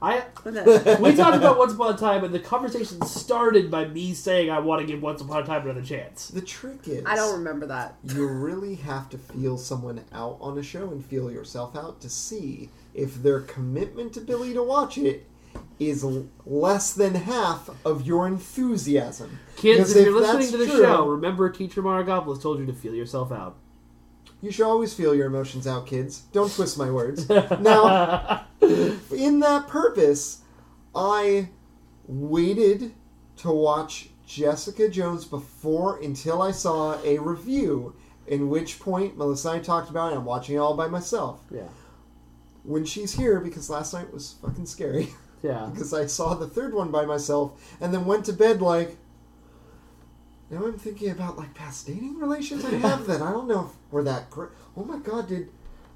[0.00, 0.56] I And
[1.02, 4.60] we talked about Once Upon a Time, and the conversation started by me saying I
[4.60, 6.28] want to give Once Upon a Time another chance.
[6.28, 7.96] The trick is, I don't remember that.
[8.04, 12.08] you really have to feel someone out on a show and feel yourself out to
[12.08, 15.26] see if their commitment to Billy to watch it
[15.80, 19.38] is l- less than half of your enthusiasm.
[19.56, 22.66] Kids, Because if you're that's listening to the true, show, remember teacher Maragopoulos told you
[22.66, 23.56] to feel yourself out.
[24.40, 26.20] You should always feel your emotions out, kids.
[26.32, 27.28] Don't twist my words.
[27.60, 30.42] now, in that purpose,
[30.94, 31.48] I
[32.06, 32.94] waited
[33.38, 37.94] to watch Jessica Jones before until I saw a review.
[38.26, 40.16] In which point, Melissa and I talked about it.
[40.16, 41.40] I'm watching it all by myself.
[41.50, 41.62] Yeah,
[42.62, 45.08] When she's here, because last night was fucking scary.
[45.42, 45.68] yeah.
[45.72, 48.98] because I saw the third one by myself and then went to bed like.
[50.50, 53.92] Now I'm thinking about like past dating relations I have that I don't know if
[53.92, 54.50] were that great.
[54.76, 55.48] Oh my god, did.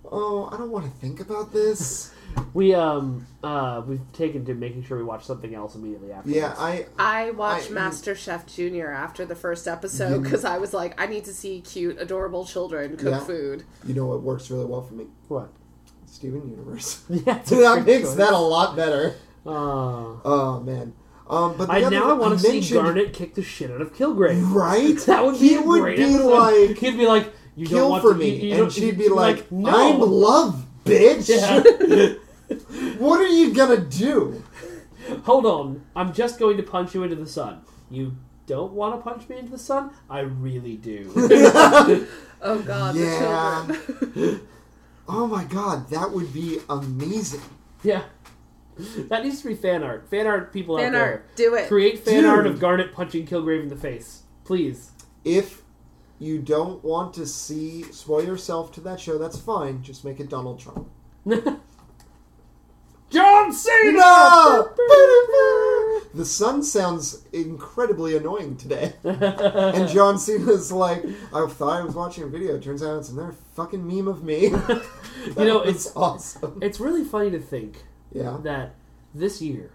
[0.04, 2.12] Oh, I don't want to think about this.
[2.54, 6.30] We um uh we've taken to making sure we watch something else immediately after.
[6.30, 6.86] yeah, I.
[6.98, 11.06] I watched I- Master Chef Junior after the first episode because I was like, I
[11.06, 13.20] need to see cute, adorable children cook Yeah.
[13.20, 13.64] food.
[13.86, 15.08] You know what works really well for me?
[15.28, 15.50] what?
[16.06, 17.02] Steven Universe.
[17.10, 18.14] Yeah, that makes choice.
[18.16, 19.14] that a lot better.
[19.44, 20.20] Oh.
[20.24, 20.94] Oh man.
[21.32, 23.80] Um, but the I other- now I want to see Garnet kick the shit out
[23.80, 24.52] of Kilgrave.
[24.52, 24.98] Right?
[25.06, 26.30] That would be he a would great be episode.
[26.68, 28.72] like, he'd be like, "You don't kill want for to me, you- you and don't-
[28.72, 31.28] she'd be you'd like, "No." I'm love, bitch.
[31.28, 32.14] Yeah.
[32.98, 34.42] what are you gonna do?
[35.24, 37.62] Hold on, I'm just going to punch you into the sun.
[37.90, 38.14] You
[38.46, 39.90] don't want to punch me into the sun?
[40.10, 41.10] I really do.
[42.44, 43.64] Oh God, Yeah.
[43.68, 43.74] the
[44.14, 44.40] children.
[45.08, 47.40] Oh my god, that would be amazing.
[47.82, 48.02] yeah.
[49.08, 50.08] That needs to be fan art.
[50.08, 51.04] Fan art people Fan out there.
[51.04, 51.68] art, do it.
[51.68, 52.24] Create fan Dude.
[52.26, 54.22] art of Garnet punching Kilgrave in the face.
[54.44, 54.90] Please.
[55.24, 55.62] If
[56.18, 59.82] you don't want to see spoil yourself to that show, that's fine.
[59.82, 60.88] Just make it Donald Trump.
[63.10, 63.92] John Cena!
[63.98, 64.72] No!
[66.14, 68.94] the sun sounds incredibly annoying today.
[69.04, 71.04] and John Cena's like,
[71.34, 72.58] I thought I was watching a video.
[72.58, 74.44] Turns out it's another fucking meme of me.
[74.46, 74.52] you
[75.36, 76.58] know, it's- awesome.
[76.62, 77.82] It's really funny to think
[78.14, 78.38] Yeah.
[78.42, 78.74] that
[79.14, 79.70] this year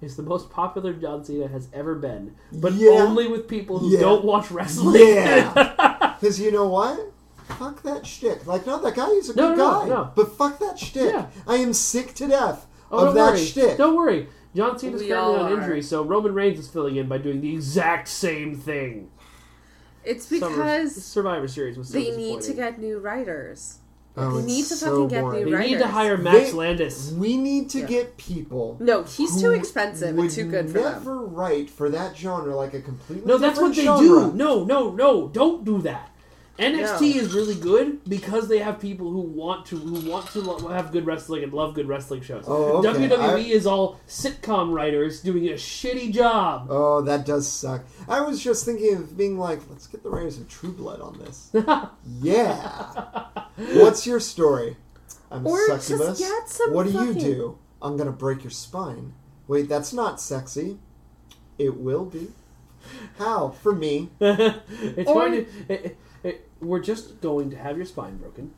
[0.00, 2.90] is the most popular John Cena has ever been, but Yeah.
[2.90, 4.00] only with people who Yeah.
[4.00, 5.00] don't watch wrestling.
[5.00, 5.68] Yeah.
[6.22, 7.12] Because you know what?
[7.58, 8.46] Fuck that shtick.
[8.46, 9.88] Like, no, that guy is a No, good no, guy.
[9.88, 10.10] no.
[10.14, 11.12] But fuck that shtick.
[11.12, 11.26] Yeah.
[11.48, 13.44] I am sick to death Oh, of don't that worry.
[13.44, 13.76] shtick.
[13.76, 14.28] Don't worry.
[14.54, 17.52] John Cena's We currently on injury, so Roman Reigns is filling in by doing the
[17.54, 19.10] exact same thing.
[20.04, 23.78] It's Summer- because Survivor Series was so they need to get new writers.
[24.14, 25.44] Oh, They it's need to so fucking get boring.
[25.46, 27.12] new They need to hire Max They- Landis.
[27.16, 27.86] We need to Yeah.
[27.86, 28.76] get people.
[28.78, 30.92] No, he's too expensive would and too good for them.
[30.92, 34.30] never write for that genre like a completely No, that's what different they genre.
[34.30, 34.36] do.
[34.36, 35.28] No, no, no!
[35.28, 36.10] Don't do that.
[36.62, 37.20] NXT No.
[37.22, 40.92] is really good because they have people who want to who want to lo- have
[40.92, 42.44] good wrestling and love good wrestling shows.
[42.46, 43.08] Oh, okay.
[43.08, 46.66] WWE I- is all sitcom writers doing a shitty job.
[46.70, 47.84] Oh, that does suck.
[48.08, 51.18] I was just thinking of being like, let's get the writers of True Blood on
[51.18, 51.50] this.
[52.20, 53.24] yeah.
[53.56, 54.76] What's your story?
[55.30, 56.18] I'm Or a just succubus.
[56.18, 57.58] get some what do you fucking- do?
[57.80, 59.14] I'm gonna break your spine.
[59.48, 60.78] Wait, that's not sexy.
[61.58, 62.28] It will be.
[63.18, 63.50] How?
[63.62, 64.10] For me.
[64.20, 65.46] it's Or- going to.
[65.68, 68.52] It, it, it- we're just going to have your spine broken,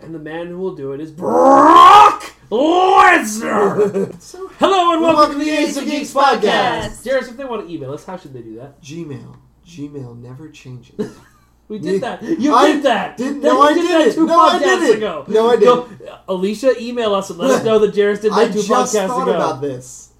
[0.00, 4.12] and the man who will do it is Brock Lesnar.
[4.20, 7.04] So Hello and welcome, Welcome to the Ace of Geeks podcast.
[7.06, 8.80] Jarys, if they want to email us, how should they do that?
[8.82, 9.36] Gmail.
[9.66, 11.16] Gmail never changes.
[11.66, 12.22] We did You- that.
[12.22, 13.16] You I did that.
[13.16, 14.08] didn't- That- no, you I did didn't.
[14.08, 14.96] that two No, I podcasts didn't.
[14.98, 15.24] ago.
[15.28, 15.88] No, I did Go-
[16.28, 19.06] Alicia, email us and let us know that Jarys did that I two just podcasts
[19.06, 19.34] thought ago.
[19.34, 20.12] about this.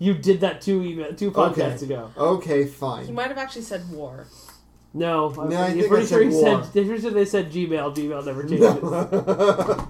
[0.00, 1.94] You did that two email two podcasts Okay.
[1.94, 2.10] ago.
[2.16, 3.06] Okay, fine.
[3.06, 4.26] He might have actually said war.
[4.94, 6.62] No, No, I'm I think I pretty sure said he war.
[6.64, 6.72] said.
[6.72, 7.94] Pretty sure they said Gmail.
[7.94, 9.84] Gmail never changes.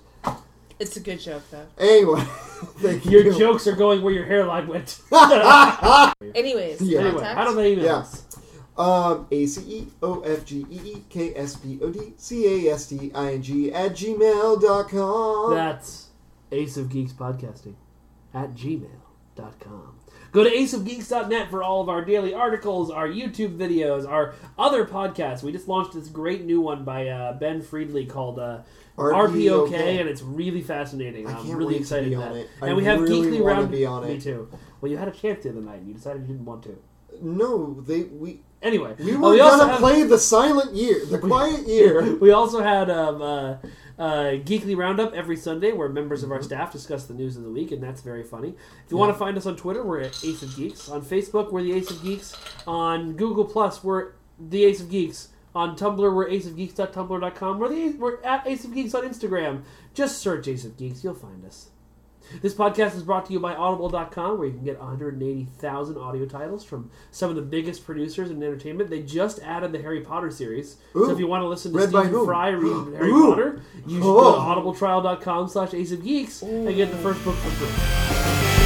[0.78, 1.66] It's a good joke though.
[1.78, 2.20] anyway,
[2.80, 3.38] thank Your you.
[3.38, 5.00] jokes are going where your hairline went.
[6.34, 6.98] Anyways, Yeah.
[7.00, 7.38] anyway, contact.
[7.38, 7.96] how do they email Yeah.
[7.96, 8.22] us?
[8.76, 12.68] Um, A C E O F G E E K S P O D C
[12.68, 15.54] A S T I N G at gmail.com.
[15.54, 16.08] That's
[16.52, 17.76] Ace of Geeks Podcasting
[18.34, 19.95] at gmail.com.
[20.36, 25.42] Go to aceofgeeks.net for all of our daily articles, our YouTube videos, our other podcasts.
[25.42, 28.58] We just launched this great new one by uh, Ben Friedley called uh,
[28.98, 31.26] RPOK, and it's really fascinating.
[31.26, 32.40] I I'm can't really excited about for on that.
[32.40, 32.50] it.
[32.60, 33.70] I And we have really Geekly Round.
[33.70, 34.46] be on Me too.
[34.82, 36.78] Well, you had a chance the other night, and you decided you didn't want to.
[37.22, 41.66] No, they we Anyway, we oh, were gonna have- play the silent year, the quiet
[41.66, 42.14] year.
[42.16, 43.56] We also had um, uh,
[43.98, 46.46] uh, Geekly Roundup every Sunday, where members of our Mm-hmm.
[46.46, 48.50] staff discuss the news of the week, and that's very funny.
[48.84, 50.88] If you want to find us on Twitter, we're at Ace of Geeks.
[50.88, 52.36] On Facebook, we're the Ace of Geeks.
[52.66, 55.28] On Google Plus, we're the Ace of Geeks.
[55.54, 57.58] On Tumblr, we're aceofgeeks.tumblr.com.
[57.58, 59.62] We're, the, we're at Ace of Geeks on Instagram.
[59.94, 61.70] Just search Ace of Geeks, you'll find us.
[62.42, 66.64] This podcast is brought to you by Audible.com, where you can get 180,000 audio titles
[66.64, 68.90] from some of the biggest producers in entertainment.
[68.90, 70.76] They just added the Harry Potter series.
[70.92, 72.24] so if you want to listen to Read Stephen?
[72.24, 73.28] Fry read Harry Ooh.
[73.30, 74.40] Potter, you should go to Oh.
[74.40, 78.65] audibletrial.com slash ace of geeks and get the first book for free.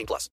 [0.01, 0.29] 18 plus.